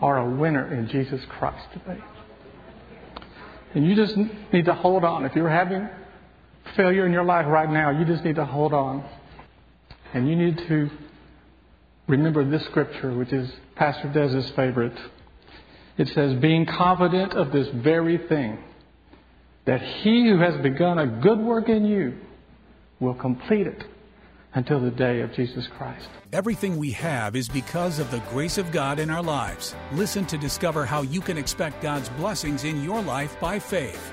are 0.00 0.18
a 0.18 0.36
winner 0.36 0.72
in 0.74 0.88
Jesus 0.88 1.20
Christ 1.28 1.66
today. 1.72 2.00
And 3.74 3.86
you 3.86 3.94
just 3.94 4.16
need 4.52 4.64
to 4.66 4.74
hold 4.74 5.04
on. 5.04 5.24
If 5.24 5.34
you're 5.34 5.48
having 5.48 5.88
failure 6.76 7.06
in 7.06 7.12
your 7.12 7.24
life 7.24 7.46
right 7.46 7.70
now, 7.70 7.90
you 7.90 8.04
just 8.04 8.24
need 8.24 8.36
to 8.36 8.44
hold 8.44 8.72
on. 8.72 9.04
And 10.12 10.28
you 10.28 10.36
need 10.36 10.58
to 10.68 10.90
remember 12.06 12.48
this 12.48 12.64
scripture, 12.66 13.16
which 13.16 13.32
is 13.32 13.50
Pastor 13.76 14.08
Dez's 14.12 14.50
favorite. 14.54 14.96
It 15.98 16.08
says, 16.08 16.34
Being 16.40 16.66
confident 16.66 17.32
of 17.32 17.52
this 17.52 17.68
very 17.74 18.18
thing 18.18 18.58
that 19.64 19.80
he 19.80 20.28
who 20.28 20.38
has 20.40 20.60
begun 20.62 20.98
a 20.98 21.06
good 21.06 21.38
work 21.38 21.68
in 21.68 21.84
you 21.84 22.14
will 23.00 23.14
complete 23.14 23.66
it 23.66 23.84
until 24.54 24.80
the 24.80 24.90
day 24.90 25.20
of 25.20 25.32
Jesus 25.32 25.66
Christ. 25.76 26.08
Everything 26.32 26.76
we 26.76 26.92
have 26.92 27.34
is 27.34 27.48
because 27.48 27.98
of 27.98 28.10
the 28.10 28.20
grace 28.30 28.58
of 28.58 28.70
God 28.70 28.98
in 28.98 29.10
our 29.10 29.22
lives. 29.22 29.74
Listen 29.92 30.26
to 30.26 30.38
discover 30.38 30.84
how 30.84 31.02
you 31.02 31.20
can 31.20 31.38
expect 31.38 31.82
God's 31.82 32.08
blessings 32.10 32.64
in 32.64 32.82
your 32.82 33.02
life 33.02 33.38
by 33.40 33.58
faith. 33.58 34.12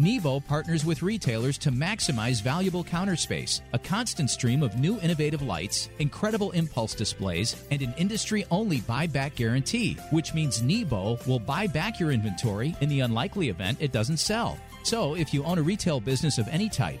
Nebo 0.00 0.40
partners 0.40 0.86
with 0.86 1.02
retailers 1.02 1.58
to 1.58 1.70
maximize 1.70 2.40
valuable 2.40 2.82
counter 2.82 3.16
space, 3.16 3.60
a 3.74 3.78
constant 3.78 4.30
stream 4.30 4.62
of 4.62 4.80
new 4.80 4.98
innovative 5.00 5.42
lights, 5.42 5.90
incredible 5.98 6.52
impulse 6.52 6.94
displays, 6.94 7.54
and 7.70 7.82
an 7.82 7.92
industry 7.98 8.46
only 8.50 8.78
buyback 8.78 9.34
guarantee, 9.34 9.98
which 10.10 10.32
means 10.32 10.62
Nebo 10.62 11.18
will 11.26 11.38
buy 11.38 11.66
back 11.66 12.00
your 12.00 12.12
inventory 12.12 12.74
in 12.80 12.88
the 12.88 13.00
unlikely 13.00 13.50
event 13.50 13.76
it 13.78 13.92
doesn't 13.92 14.16
sell. 14.16 14.56
So, 14.84 15.16
if 15.16 15.34
you 15.34 15.44
own 15.44 15.58
a 15.58 15.62
retail 15.62 16.00
business 16.00 16.38
of 16.38 16.48
any 16.48 16.70
type, 16.70 17.00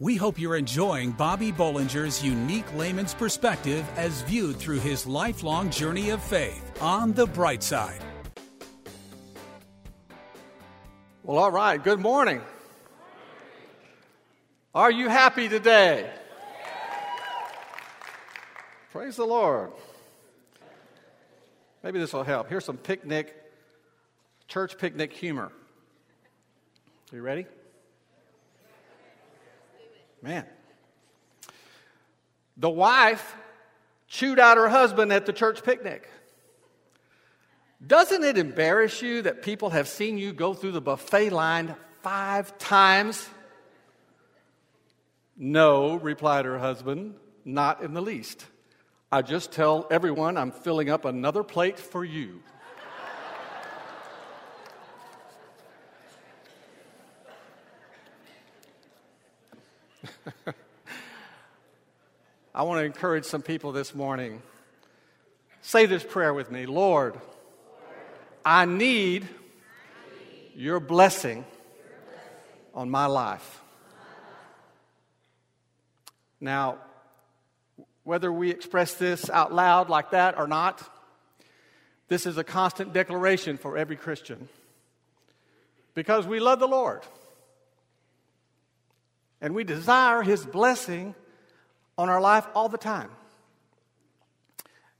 We 0.00 0.14
hope 0.14 0.38
you're 0.38 0.54
enjoying 0.54 1.10
Bobby 1.10 1.50
Bollinger's 1.50 2.22
unique 2.22 2.72
layman's 2.76 3.14
perspective 3.14 3.84
as 3.96 4.22
viewed 4.22 4.56
through 4.56 4.78
his 4.78 5.08
lifelong 5.08 5.70
journey 5.70 6.10
of 6.10 6.22
faith 6.22 6.62
on 6.80 7.12
the 7.14 7.26
bright 7.26 7.64
side. 7.64 8.00
Well, 11.24 11.38
all 11.38 11.50
right. 11.50 11.82
Good 11.82 11.98
morning. 11.98 12.40
Are 14.72 14.90
you 14.90 15.08
happy 15.08 15.48
today? 15.48 16.08
Praise 18.92 19.16
the 19.16 19.26
Lord. 19.26 19.72
Maybe 21.82 21.98
this 21.98 22.12
will 22.12 22.22
help. 22.22 22.48
Here's 22.48 22.64
some 22.64 22.76
picnic, 22.76 23.34
church 24.46 24.78
picnic 24.78 25.12
humor. 25.12 25.50
Are 27.12 27.16
you 27.16 27.22
ready? 27.22 27.46
Man. 30.22 30.44
The 32.56 32.70
wife 32.70 33.36
chewed 34.08 34.38
out 34.38 34.56
her 34.56 34.68
husband 34.68 35.12
at 35.12 35.26
the 35.26 35.32
church 35.32 35.62
picnic. 35.62 36.08
Doesn't 37.86 38.24
it 38.24 38.36
embarrass 38.36 39.00
you 39.02 39.22
that 39.22 39.42
people 39.42 39.70
have 39.70 39.86
seen 39.86 40.18
you 40.18 40.32
go 40.32 40.54
through 40.54 40.72
the 40.72 40.80
buffet 40.80 41.30
line 41.30 41.76
five 42.02 42.58
times? 42.58 43.28
No, 45.36 45.94
replied 45.94 46.44
her 46.44 46.58
husband, 46.58 47.14
not 47.44 47.82
in 47.82 47.94
the 47.94 48.02
least. 48.02 48.44
I 49.12 49.22
just 49.22 49.52
tell 49.52 49.86
everyone 49.90 50.36
I'm 50.36 50.50
filling 50.50 50.90
up 50.90 51.04
another 51.04 51.44
plate 51.44 51.78
for 51.78 52.04
you. 52.04 52.42
I 62.54 62.62
want 62.62 62.80
to 62.80 62.84
encourage 62.84 63.24
some 63.24 63.42
people 63.42 63.72
this 63.72 63.94
morning. 63.94 64.42
Say 65.62 65.86
this 65.86 66.04
prayer 66.04 66.34
with 66.34 66.50
me 66.50 66.66
Lord, 66.66 67.14
I 68.44 68.64
need 68.64 69.28
your 70.54 70.80
blessing 70.80 71.44
on 72.74 72.90
my 72.90 73.06
life. 73.06 73.60
Now, 76.40 76.78
whether 78.04 78.32
we 78.32 78.50
express 78.50 78.94
this 78.94 79.28
out 79.28 79.52
loud 79.52 79.88
like 79.88 80.10
that 80.12 80.38
or 80.38 80.46
not, 80.46 80.82
this 82.08 82.26
is 82.26 82.38
a 82.38 82.44
constant 82.44 82.92
declaration 82.92 83.58
for 83.58 83.76
every 83.76 83.96
Christian. 83.96 84.48
Because 85.94 86.26
we 86.26 86.40
love 86.40 86.60
the 86.60 86.68
Lord 86.68 87.02
and 89.40 89.54
we 89.54 89.64
desire 89.64 90.22
His 90.22 90.44
blessing 90.44 91.14
on 91.96 92.08
our 92.08 92.20
life 92.20 92.46
all 92.54 92.68
the 92.68 92.78
time. 92.78 93.10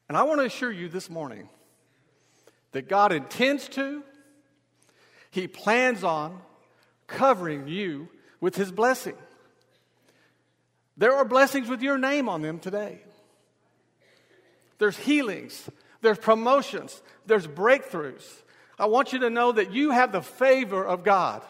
And 0.09 0.17
I 0.17 0.23
want 0.23 0.41
to 0.41 0.47
assure 0.47 0.73
you 0.73 0.89
this 0.89 1.11
morning 1.11 1.49
that 2.73 2.89
God 2.89 3.13
intends 3.13 3.69
to, 3.71 4.03
He 5.31 5.47
plans 5.47 6.05
on 6.05 6.41
covering 7.07 7.69
you 7.69 8.09
with 8.41 8.57
His 8.57 8.71
blessing. 8.73 9.17
There 10.97 11.15
are 11.15 11.25
blessings 11.25 11.69
with 11.69 11.83
your 11.83 11.99
name 11.99 12.29
on 12.29 12.43
them 12.43 12.59
today. 12.59 13.01
There's 14.79 14.97
healings, 14.97 15.69
there's 16.01 16.19
promotions, 16.19 17.01
there's 17.27 17.47
breakthroughs. 17.47 18.25
I 18.79 18.87
want 18.87 19.13
you 19.13 19.21
to 19.21 19.31
know 19.31 19.53
that 19.53 19.73
you 19.73 19.91
have 19.91 20.13
the 20.13 20.23
favor 20.23 20.85
of 20.85 21.03
God. 21.03 21.43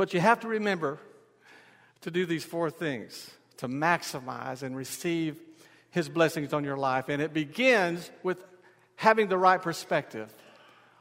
But 0.00 0.14
you 0.14 0.20
have 0.20 0.40
to 0.40 0.48
remember 0.48 0.98
to 2.00 2.10
do 2.10 2.24
these 2.24 2.42
four 2.42 2.70
things 2.70 3.30
to 3.58 3.68
maximize 3.68 4.62
and 4.62 4.74
receive 4.74 5.38
His 5.90 6.08
blessings 6.08 6.54
on 6.54 6.64
your 6.64 6.78
life. 6.78 7.10
And 7.10 7.20
it 7.20 7.34
begins 7.34 8.10
with 8.22 8.42
having 8.96 9.28
the 9.28 9.36
right 9.36 9.60
perspective 9.60 10.34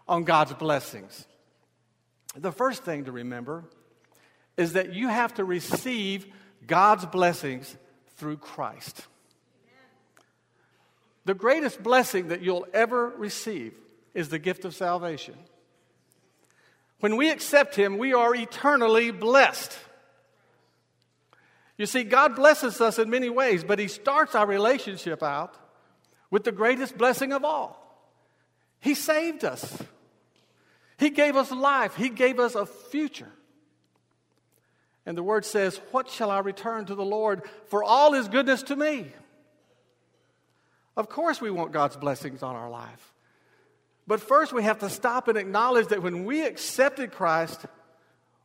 on 0.05 0.25
God's 0.25 0.51
blessings. 0.51 1.25
The 2.35 2.51
first 2.51 2.83
thing 2.83 3.05
to 3.05 3.13
remember 3.13 3.63
is 4.57 4.73
that 4.73 4.91
you 4.91 5.07
have 5.07 5.33
to 5.35 5.45
receive 5.45 6.27
God's 6.67 7.05
blessings 7.05 7.73
through 8.17 8.35
Christ. 8.35 9.07
The 11.23 11.35
greatest 11.35 11.81
blessing 11.81 12.27
that 12.27 12.41
you'll 12.41 12.67
ever 12.73 13.13
receive 13.15 13.79
is 14.13 14.27
the 14.27 14.39
gift 14.39 14.65
of 14.65 14.75
salvation. 14.75 15.35
When 16.99 17.15
we 17.15 17.29
accept 17.31 17.75
Him, 17.75 17.97
we 17.97 18.13
are 18.13 18.35
eternally 18.35 19.11
blessed. 19.11 19.77
You 21.77 21.85
see, 21.85 22.03
God 22.03 22.35
blesses 22.35 22.81
us 22.81 22.99
in 22.99 23.09
many 23.09 23.29
ways, 23.29 23.63
but 23.63 23.79
He 23.79 23.87
starts 23.87 24.35
our 24.35 24.45
relationship 24.45 25.23
out 25.23 25.55
with 26.29 26.43
the 26.43 26.51
greatest 26.51 26.97
blessing 26.97 27.31
of 27.31 27.45
all. 27.45 27.77
He 28.81 28.95
saved 28.95 29.45
us, 29.45 29.81
He 30.97 31.09
gave 31.09 31.35
us 31.35 31.51
life, 31.51 31.95
He 31.95 32.09
gave 32.09 32.39
us 32.39 32.55
a 32.55 32.65
future. 32.65 33.31
And 35.05 35.17
the 35.17 35.23
word 35.23 35.45
says, 35.45 35.79
What 35.91 36.09
shall 36.09 36.29
I 36.29 36.39
return 36.39 36.85
to 36.85 36.95
the 36.95 37.05
Lord 37.05 37.43
for 37.67 37.83
all 37.83 38.13
His 38.13 38.27
goodness 38.27 38.61
to 38.63 38.75
me? 38.75 39.11
Of 40.97 41.07
course, 41.07 41.39
we 41.39 41.49
want 41.49 41.71
God's 41.71 41.95
blessings 41.95 42.43
on 42.43 42.57
our 42.57 42.69
life. 42.69 43.13
But 44.09 44.21
first, 44.21 44.51
we 44.51 44.63
have 44.63 44.79
to 44.79 44.89
stop 44.89 45.27
and 45.27 45.37
acknowledge 45.37 45.89
that 45.89 46.01
when 46.01 46.25
we 46.25 46.43
accepted 46.43 47.11
Christ, 47.11 47.63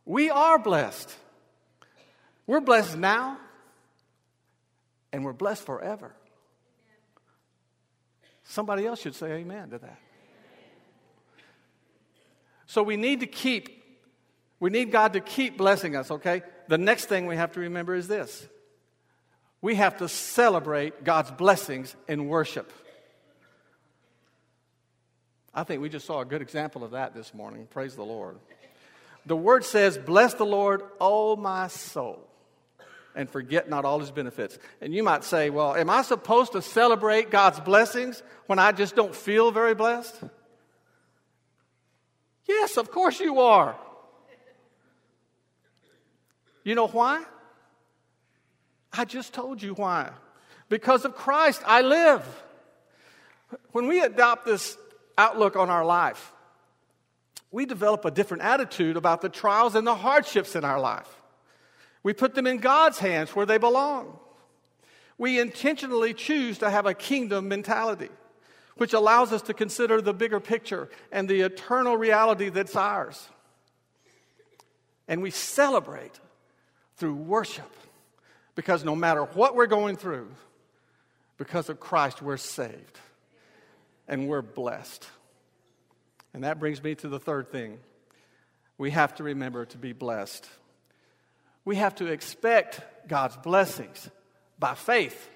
we 0.05 0.29
are 0.29 0.59
blessed. 0.59 1.11
We're 2.45 2.61
blessed 2.61 2.99
now, 2.99 3.39
and 5.11 5.25
we're 5.25 5.33
blessed 5.33 5.65
forever. 5.65 6.15
Somebody 8.43 8.85
else 8.85 9.01
should 9.01 9.15
say 9.15 9.31
amen 9.31 9.71
to 9.71 9.79
that. 9.79 9.97
So 12.67 12.83
we 12.83 12.95
need 12.95 13.21
to 13.21 13.25
keep, 13.25 13.83
we 14.59 14.69
need 14.69 14.91
God 14.91 15.13
to 15.13 15.19
keep 15.19 15.57
blessing 15.57 15.95
us, 15.95 16.11
okay? 16.11 16.43
The 16.67 16.77
next 16.77 17.05
thing 17.05 17.25
we 17.25 17.37
have 17.37 17.53
to 17.53 17.61
remember 17.61 17.95
is 17.95 18.07
this 18.07 18.47
we 19.63 19.73
have 19.73 19.97
to 19.97 20.07
celebrate 20.07 21.03
God's 21.03 21.31
blessings 21.31 21.95
in 22.07 22.27
worship. 22.27 22.71
I 25.55 25.63
think 25.63 25.81
we 25.81 25.89
just 25.89 26.05
saw 26.05 26.19
a 26.19 26.25
good 26.25 26.41
example 26.43 26.83
of 26.83 26.91
that 26.91 27.15
this 27.15 27.33
morning. 27.33 27.67
Praise 27.71 27.95
the 27.95 28.03
Lord. 28.03 28.37
The 29.25 29.35
word 29.35 29.65
says, 29.65 29.97
Bless 29.97 30.35
the 30.35 30.45
Lord, 30.45 30.83
O 30.99 31.35
my 31.35 31.67
soul 31.67 32.27
and 33.15 33.29
forget 33.29 33.69
not 33.69 33.85
all 33.85 33.99
his 33.99 34.11
benefits. 34.11 34.59
And 34.81 34.93
you 34.93 35.01
might 35.01 35.23
say, 35.23 35.49
well, 35.49 35.75
am 35.75 35.89
I 35.89 36.01
supposed 36.01 36.51
to 36.51 36.61
celebrate 36.61 37.31
God's 37.31 37.59
blessings 37.61 38.21
when 38.45 38.59
I 38.59 38.73
just 38.73 38.95
don't 38.95 39.15
feel 39.15 39.51
very 39.51 39.73
blessed? 39.73 40.15
Yes, 42.47 42.77
of 42.77 42.91
course 42.91 43.19
you 43.19 43.39
are. 43.39 43.75
You 46.63 46.75
know 46.75 46.87
why? 46.87 47.23
I 48.91 49.05
just 49.05 49.33
told 49.33 49.61
you 49.61 49.73
why. 49.73 50.11
Because 50.67 51.05
of 51.05 51.15
Christ, 51.15 51.61
I 51.65 51.81
live. 51.81 52.23
When 53.71 53.87
we 53.87 54.01
adopt 54.01 54.45
this 54.45 54.77
outlook 55.17 55.55
on 55.55 55.69
our 55.69 55.85
life, 55.85 56.33
we 57.51 57.65
develop 57.65 58.03
a 58.05 58.11
different 58.11 58.43
attitude 58.43 58.97
about 58.97 59.21
the 59.21 59.29
trials 59.29 59.75
and 59.75 59.87
the 59.87 59.95
hardships 59.95 60.55
in 60.55 60.65
our 60.65 60.79
life. 60.79 61.07
We 62.03 62.13
put 62.13 62.35
them 62.35 62.47
in 62.47 62.57
God's 62.57 62.99
hands 62.99 63.35
where 63.35 63.45
they 63.45 63.57
belong. 63.57 64.19
We 65.17 65.39
intentionally 65.39 66.13
choose 66.13 66.57
to 66.57 66.69
have 66.69 66.85
a 66.85 66.93
kingdom 66.93 67.47
mentality, 67.47 68.09
which 68.75 68.93
allows 68.93 69.31
us 69.31 69.41
to 69.43 69.53
consider 69.53 70.01
the 70.01 70.13
bigger 70.13 70.39
picture 70.39 70.89
and 71.11 71.29
the 71.29 71.41
eternal 71.41 71.95
reality 71.95 72.49
that's 72.49 72.75
ours. 72.75 73.29
And 75.07 75.21
we 75.21 75.31
celebrate 75.31 76.19
through 76.97 77.15
worship 77.15 77.73
because 78.55 78.83
no 78.83 78.95
matter 78.95 79.23
what 79.23 79.55
we're 79.55 79.67
going 79.67 79.95
through, 79.95 80.29
because 81.37 81.69
of 81.69 81.79
Christ, 81.79 82.21
we're 82.21 82.37
saved 82.37 82.99
and 84.07 84.27
we're 84.27 84.41
blessed. 84.41 85.07
And 86.33 86.43
that 86.43 86.59
brings 86.59 86.83
me 86.83 86.95
to 86.95 87.07
the 87.07 87.19
third 87.19 87.51
thing. 87.51 87.79
We 88.77 88.91
have 88.91 89.15
to 89.15 89.23
remember 89.23 89.65
to 89.65 89.77
be 89.77 89.93
blessed 89.93 90.47
we 91.65 91.75
have 91.77 91.95
to 91.95 92.05
expect 92.05 92.79
God's 93.07 93.35
blessings 93.37 94.09
by 94.57 94.75
faith. 94.75 95.29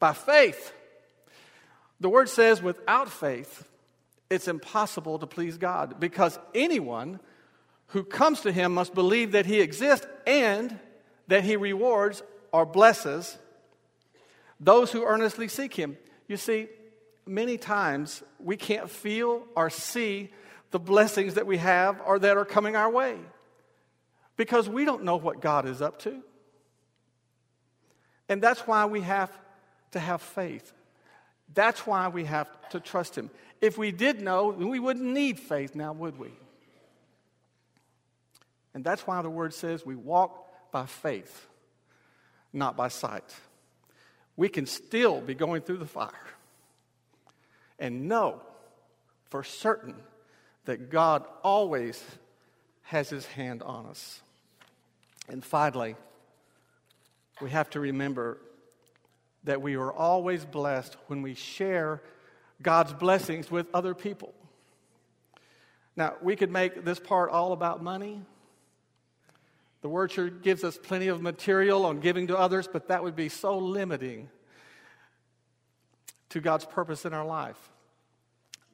By 0.00 0.14
faith. 0.14 0.72
The 2.00 2.08
word 2.08 2.28
says, 2.28 2.62
without 2.62 3.10
faith, 3.10 3.66
it's 4.28 4.48
impossible 4.48 5.18
to 5.18 5.26
please 5.26 5.58
God 5.58 6.00
because 6.00 6.38
anyone 6.54 7.20
who 7.88 8.02
comes 8.02 8.40
to 8.40 8.52
Him 8.52 8.74
must 8.74 8.94
believe 8.94 9.32
that 9.32 9.46
He 9.46 9.60
exists 9.60 10.06
and 10.26 10.76
that 11.28 11.44
He 11.44 11.56
rewards 11.56 12.22
or 12.52 12.66
blesses 12.66 13.38
those 14.58 14.90
who 14.90 15.04
earnestly 15.04 15.48
seek 15.48 15.74
Him. 15.74 15.96
You 16.26 16.38
see, 16.38 16.68
many 17.26 17.58
times 17.58 18.22
we 18.38 18.56
can't 18.56 18.88
feel 18.88 19.42
or 19.56 19.68
see 19.68 20.30
the 20.70 20.78
blessings 20.78 21.34
that 21.34 21.46
we 21.46 21.58
have 21.58 22.00
or 22.06 22.18
that 22.18 22.36
are 22.36 22.44
coming 22.44 22.76
our 22.76 22.90
way 22.90 23.16
because 24.36 24.68
we 24.68 24.84
don't 24.84 25.04
know 25.04 25.16
what 25.16 25.40
God 25.40 25.66
is 25.66 25.82
up 25.82 25.98
to. 26.00 26.22
And 28.28 28.42
that's 28.42 28.60
why 28.60 28.86
we 28.86 29.00
have 29.02 29.30
to 29.92 30.00
have 30.00 30.20
faith. 30.22 30.72
That's 31.54 31.86
why 31.86 32.08
we 32.08 32.24
have 32.24 32.48
to 32.70 32.80
trust 32.80 33.16
Him. 33.16 33.30
If 33.60 33.78
we 33.78 33.92
did 33.92 34.20
know, 34.20 34.48
we 34.48 34.78
wouldn't 34.78 35.06
need 35.06 35.38
faith 35.38 35.74
now, 35.74 35.92
would 35.92 36.18
we? 36.18 36.30
And 38.74 38.84
that's 38.84 39.06
why 39.06 39.22
the 39.22 39.30
word 39.30 39.54
says 39.54 39.86
we 39.86 39.94
walk 39.94 40.70
by 40.70 40.86
faith, 40.86 41.46
not 42.52 42.76
by 42.76 42.88
sight. 42.88 43.34
We 44.36 44.50
can 44.50 44.66
still 44.66 45.20
be 45.20 45.34
going 45.34 45.62
through 45.62 45.78
the 45.78 45.86
fire 45.86 46.12
and 47.78 48.08
know 48.08 48.40
for 49.30 49.42
certain 49.42 49.94
that 50.64 50.90
God 50.90 51.24
always 51.42 52.02
has 52.82 53.08
his 53.08 53.26
hand 53.26 53.62
on 53.62 53.86
us. 53.86 54.20
And 55.28 55.44
finally, 55.44 55.96
we 57.40 57.50
have 57.50 57.70
to 57.70 57.80
remember 57.80 58.38
that 59.44 59.62
we 59.62 59.76
are 59.76 59.92
always 59.92 60.44
blessed 60.44 60.96
when 61.06 61.22
we 61.22 61.34
share 61.34 62.02
God's 62.62 62.92
blessings 62.92 63.50
with 63.50 63.66
other 63.74 63.94
people. 63.94 64.34
Now, 65.96 66.14
we 66.22 66.36
could 66.36 66.50
make 66.50 66.84
this 66.84 66.98
part 66.98 67.30
all 67.30 67.52
about 67.52 67.82
money. 67.82 68.22
The 69.82 69.88
Word 69.88 70.12
sure 70.12 70.28
gives 70.28 70.64
us 70.64 70.76
plenty 70.76 71.08
of 71.08 71.22
material 71.22 71.86
on 71.86 72.00
giving 72.00 72.26
to 72.28 72.38
others, 72.38 72.68
but 72.70 72.88
that 72.88 73.02
would 73.02 73.16
be 73.16 73.28
so 73.28 73.58
limiting 73.58 74.28
to 76.36 76.40
God's 76.42 76.66
purpose 76.66 77.06
in 77.06 77.14
our 77.14 77.24
life. 77.24 77.56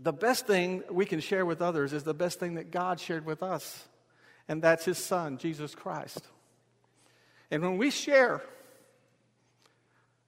The 0.00 0.12
best 0.12 0.48
thing 0.48 0.82
we 0.90 1.06
can 1.06 1.20
share 1.20 1.46
with 1.46 1.62
others 1.62 1.92
is 1.92 2.02
the 2.02 2.12
best 2.12 2.40
thing 2.40 2.54
that 2.54 2.72
God 2.72 2.98
shared 2.98 3.24
with 3.24 3.40
us, 3.40 3.84
and 4.48 4.60
that's 4.60 4.84
His 4.84 4.98
Son, 4.98 5.38
Jesus 5.38 5.72
Christ. 5.76 6.20
And 7.52 7.62
when 7.62 7.78
we 7.78 7.90
share 7.90 8.42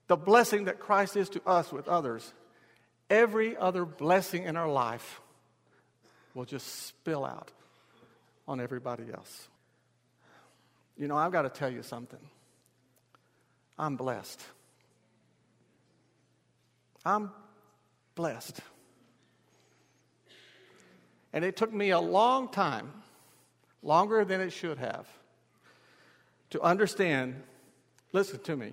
the 0.07 0.17
blessing 0.17 0.67
that 0.67 0.79
Christ 0.79 1.17
is 1.17 1.29
to 1.31 1.43
us 1.45 1.73
with 1.73 1.89
others, 1.89 2.33
every 3.11 3.57
other 3.57 3.85
blessing 3.85 4.45
in 4.45 4.57
our 4.57 4.71
life 4.71 5.21
will 6.35 6.45
just 6.45 6.87
spill 6.87 7.25
out 7.25 7.51
on 8.47 8.61
everybody 8.61 9.05
else. 9.13 9.49
You 10.97 11.09
know, 11.09 11.17
I've 11.17 11.33
got 11.33 11.43
to 11.43 11.49
tell 11.49 11.71
you 11.71 11.83
something. 11.83 12.21
I'm 13.77 13.97
blessed. 13.97 14.41
I'm 17.05 17.31
blessed. 18.15 18.61
And 21.33 21.45
it 21.45 21.57
took 21.57 21.73
me 21.73 21.91
a 21.91 22.01
long 22.01 22.49
time, 22.49 22.93
longer 23.83 24.25
than 24.25 24.41
it 24.41 24.51
should 24.51 24.79
have, 24.79 25.07
to 26.51 26.63
understand 26.63 27.43
listen 28.13 28.39
to 28.45 28.57
me. 28.57 28.73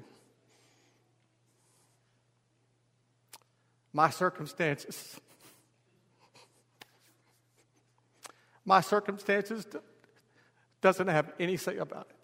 My 3.91 4.09
circumstances. 4.09 5.19
My 8.63 8.79
circumstances 8.79 9.65
doesn't 10.79 11.07
have 11.07 11.33
any 11.39 11.57
say 11.57 11.77
about 11.77 12.07
it. 12.09 12.20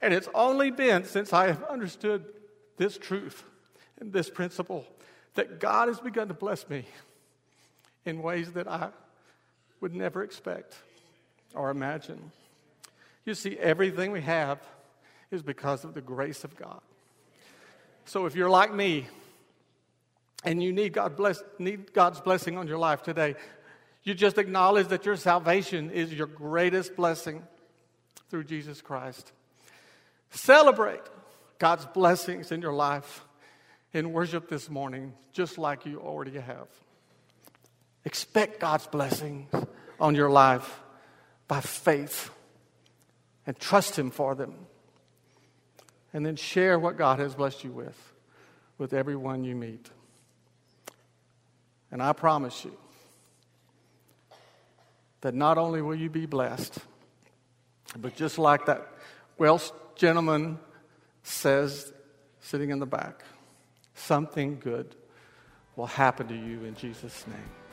And 0.00 0.12
it's 0.12 0.28
only 0.34 0.70
been 0.70 1.04
since 1.04 1.32
I 1.32 1.46
have 1.46 1.62
understood 1.64 2.24
this 2.76 2.98
truth 2.98 3.44
and 4.00 4.12
this 4.12 4.28
principle 4.28 4.86
that 5.34 5.60
God 5.60 5.88
has 5.88 6.00
begun 6.00 6.28
to 6.28 6.34
bless 6.34 6.68
me 6.68 6.84
in 8.04 8.22
ways 8.22 8.52
that 8.52 8.68
I 8.68 8.90
would 9.80 9.94
never 9.94 10.22
expect 10.22 10.76
or 11.54 11.70
imagine. 11.70 12.32
You 13.24 13.34
see, 13.34 13.56
everything 13.58 14.12
we 14.12 14.22
have 14.22 14.60
is 15.30 15.42
because 15.42 15.84
of 15.84 15.94
the 15.94 16.00
grace 16.00 16.44
of 16.44 16.56
God. 16.56 16.80
So 18.04 18.26
if 18.26 18.36
you're 18.36 18.50
like 18.50 18.74
me 18.74 19.06
and 20.44 20.62
you 20.62 20.72
need, 20.72 20.92
God 20.92 21.16
bless, 21.16 21.42
need 21.58 21.92
God's 21.92 22.20
blessing 22.20 22.58
on 22.58 22.68
your 22.68 22.78
life 22.78 23.02
today, 23.02 23.34
you 24.02 24.14
just 24.14 24.36
acknowledge 24.36 24.88
that 24.88 25.06
your 25.06 25.16
salvation 25.16 25.90
is 25.90 26.12
your 26.12 26.26
greatest 26.26 26.94
blessing 26.94 27.42
through 28.28 28.44
Jesus 28.44 28.82
Christ. 28.82 29.32
Celebrate 30.30 31.02
God's 31.58 31.86
blessings 31.86 32.52
in 32.52 32.60
your 32.60 32.72
life 32.72 33.24
in 33.92 34.12
worship 34.12 34.48
this 34.48 34.68
morning, 34.68 35.14
just 35.32 35.56
like 35.56 35.86
you 35.86 36.00
already 36.00 36.38
have. 36.38 36.68
Expect 38.04 38.60
God's 38.60 38.86
blessings 38.86 39.48
on 39.98 40.14
your 40.14 40.30
life 40.30 40.80
by 41.48 41.60
faith 41.60 42.30
and 43.46 43.58
trust 43.58 43.98
Him 43.98 44.10
for 44.10 44.34
them. 44.34 44.54
And 46.12 46.24
then 46.24 46.36
share 46.36 46.78
what 46.78 46.96
God 46.96 47.18
has 47.18 47.34
blessed 47.34 47.64
you 47.64 47.72
with 47.72 48.12
with 48.78 48.92
everyone 48.92 49.44
you 49.44 49.54
meet. 49.54 49.88
And 51.90 52.02
I 52.02 52.12
promise 52.12 52.64
you 52.64 52.76
that 55.20 55.34
not 55.34 55.58
only 55.58 55.80
will 55.80 55.94
you 55.94 56.10
be 56.10 56.26
blessed, 56.26 56.76
but 57.96 58.16
just 58.16 58.38
like 58.38 58.66
that 58.66 58.86
Welsh 59.38 59.70
gentleman 59.96 60.58
says, 61.22 61.92
sitting 62.40 62.70
in 62.70 62.78
the 62.78 62.86
back, 62.86 63.24
something 63.94 64.58
good 64.60 64.94
will 65.76 65.86
happen 65.86 66.28
to 66.28 66.34
you 66.34 66.64
in 66.64 66.74
Jesus' 66.74 67.26
name. 67.26 67.63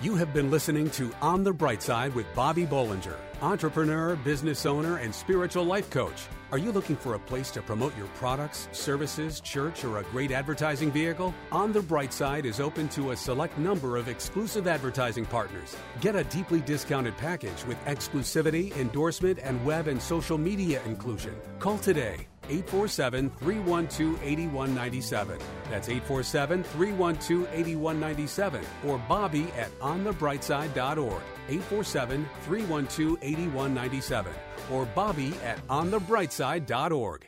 You 0.00 0.14
have 0.14 0.32
been 0.32 0.48
listening 0.48 0.90
to 0.90 1.12
On 1.20 1.42
the 1.42 1.52
Bright 1.52 1.82
Side 1.82 2.14
with 2.14 2.32
Bobby 2.32 2.64
Bollinger, 2.64 3.16
entrepreneur, 3.42 4.14
business 4.14 4.64
owner, 4.64 4.98
and 4.98 5.12
spiritual 5.12 5.64
life 5.64 5.90
coach. 5.90 6.28
Are 6.52 6.58
you 6.58 6.70
looking 6.70 6.94
for 6.94 7.14
a 7.14 7.18
place 7.18 7.50
to 7.50 7.62
promote 7.62 7.96
your 7.98 8.06
products, 8.14 8.68
services, 8.70 9.40
church, 9.40 9.82
or 9.82 9.98
a 9.98 10.04
great 10.04 10.30
advertising 10.30 10.92
vehicle? 10.92 11.34
On 11.50 11.72
the 11.72 11.82
Bright 11.82 12.12
Side 12.12 12.46
is 12.46 12.60
open 12.60 12.88
to 12.90 13.10
a 13.10 13.16
select 13.16 13.58
number 13.58 13.96
of 13.96 14.06
exclusive 14.06 14.68
advertising 14.68 15.26
partners. 15.26 15.76
Get 16.00 16.14
a 16.14 16.22
deeply 16.22 16.60
discounted 16.60 17.16
package 17.16 17.64
with 17.66 17.84
exclusivity, 17.86 18.76
endorsement, 18.76 19.40
and 19.42 19.64
web 19.66 19.88
and 19.88 20.00
social 20.00 20.38
media 20.38 20.80
inclusion. 20.84 21.34
Call 21.58 21.76
today 21.76 22.28
847 22.48 23.30
312 23.38 24.22
8197. 24.22 25.38
That's 25.70 25.88
847 25.88 26.64
312 26.64 27.48
8197 27.52 28.64
or 28.86 28.98
Bobby 29.08 29.48
at 29.56 29.70
onthebrightside.org. 29.80 31.22
847 31.48 32.28
312 32.42 33.18
8197 33.22 34.32
or 34.72 34.86
Bobby 34.86 35.34
at 35.44 35.66
onthebrightside.org. 35.68 37.26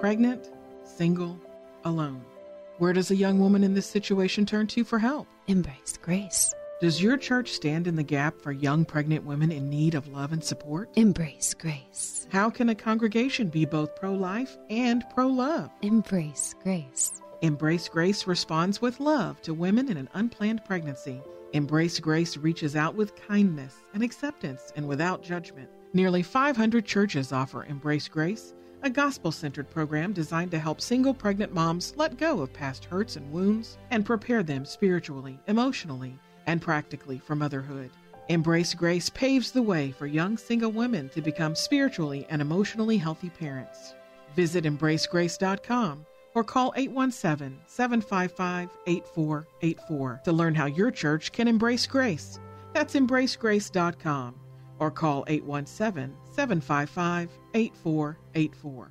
Pregnant, 0.00 0.50
single, 0.84 1.40
alone. 1.84 2.24
Where 2.78 2.92
does 2.92 3.10
a 3.10 3.16
young 3.16 3.38
woman 3.38 3.64
in 3.64 3.74
this 3.74 3.86
situation 3.86 4.46
turn 4.46 4.66
to 4.68 4.84
for 4.84 4.98
help? 4.98 5.28
Embrace 5.46 5.98
grace. 6.02 6.52
Does 6.84 7.00
your 7.00 7.16
church 7.16 7.52
stand 7.52 7.86
in 7.86 7.96
the 7.96 8.02
gap 8.02 8.38
for 8.42 8.52
young 8.52 8.84
pregnant 8.84 9.24
women 9.24 9.50
in 9.50 9.70
need 9.70 9.94
of 9.94 10.06
love 10.08 10.32
and 10.32 10.44
support? 10.44 10.90
Embrace 10.96 11.54
grace. 11.54 12.28
How 12.30 12.50
can 12.50 12.68
a 12.68 12.74
congregation 12.74 13.48
be 13.48 13.64
both 13.64 13.96
pro 13.96 14.12
life 14.12 14.58
and 14.68 15.02
pro 15.14 15.26
love? 15.26 15.70
Embrace 15.80 16.54
grace. 16.62 17.22
Embrace 17.40 17.88
Grace 17.88 18.26
responds 18.26 18.82
with 18.82 19.00
love 19.00 19.40
to 19.40 19.54
women 19.54 19.90
in 19.90 19.96
an 19.96 20.10
unplanned 20.12 20.62
pregnancy. 20.66 21.22
Embrace 21.54 21.98
Grace 22.00 22.36
reaches 22.36 22.76
out 22.76 22.94
with 22.94 23.16
kindness 23.16 23.76
and 23.94 24.02
acceptance 24.02 24.70
and 24.76 24.86
without 24.86 25.22
judgment. 25.22 25.70
Nearly 25.94 26.22
500 26.22 26.84
churches 26.84 27.32
offer 27.32 27.64
Embrace 27.64 28.08
Grace, 28.08 28.52
a 28.82 28.90
gospel 28.90 29.32
centered 29.32 29.70
program 29.70 30.12
designed 30.12 30.50
to 30.50 30.58
help 30.58 30.82
single 30.82 31.14
pregnant 31.14 31.54
moms 31.54 31.94
let 31.96 32.18
go 32.18 32.42
of 32.42 32.52
past 32.52 32.84
hurts 32.84 33.16
and 33.16 33.32
wounds 33.32 33.78
and 33.90 34.04
prepare 34.04 34.42
them 34.42 34.66
spiritually, 34.66 35.40
emotionally, 35.46 36.18
and 36.46 36.60
practically 36.60 37.18
for 37.18 37.34
motherhood. 37.34 37.90
Embrace 38.28 38.72
Grace 38.72 39.10
paves 39.10 39.50
the 39.50 39.62
way 39.62 39.90
for 39.92 40.06
young 40.06 40.38
single 40.38 40.72
women 40.72 41.08
to 41.10 41.20
become 41.20 41.54
spiritually 41.54 42.26
and 42.30 42.40
emotionally 42.40 42.96
healthy 42.96 43.30
parents. 43.30 43.94
Visit 44.34 44.64
embracegrace.com 44.64 46.06
or 46.34 46.42
call 46.42 46.72
817 46.76 47.58
755 47.66 48.70
8484 48.86 50.20
to 50.24 50.32
learn 50.32 50.54
how 50.54 50.66
your 50.66 50.90
church 50.90 51.32
can 51.32 51.48
embrace 51.48 51.86
grace. 51.86 52.40
That's 52.72 52.94
embracegrace.com 52.94 54.34
or 54.78 54.90
call 54.90 55.24
817 55.28 56.16
755 56.32 57.30
8484. 57.54 58.90